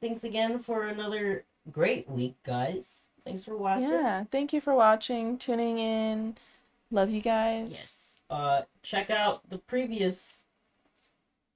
[0.00, 3.08] thanks again for another great week, guys.
[3.22, 3.88] Thanks for watching.
[3.90, 4.24] Yeah.
[4.30, 6.36] Thank you for watching, tuning in.
[6.90, 7.70] Love you guys.
[7.72, 8.14] Yes.
[8.30, 10.44] Uh, check out the previous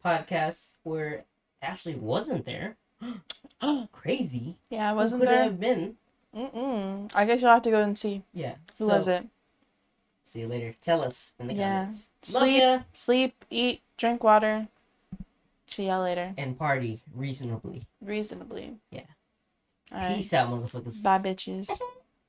[0.05, 1.25] podcast where
[1.63, 2.77] Ashley wasn't there.
[3.93, 4.57] Crazy.
[4.71, 5.43] Yeah, I Who wasn't could there.
[5.45, 5.97] have been?
[6.37, 7.11] Mm-mm.
[7.15, 8.23] I guess you'll have to go and see.
[8.33, 8.55] Yeah.
[8.79, 9.27] Who so, was it?
[10.25, 10.75] See you later.
[10.81, 11.81] Tell us in the Yeah.
[11.85, 12.09] comments.
[12.23, 12.81] Sleep.
[12.93, 14.69] Sleep, eat, drink water.
[15.73, 16.35] See y'all later.
[16.37, 17.89] And party reasonably.
[18.03, 18.77] Reasonably.
[18.91, 19.05] Yeah.
[19.91, 20.17] All right.
[20.17, 21.03] Peace out, motherfuckers.
[21.03, 21.71] Bye, bitches.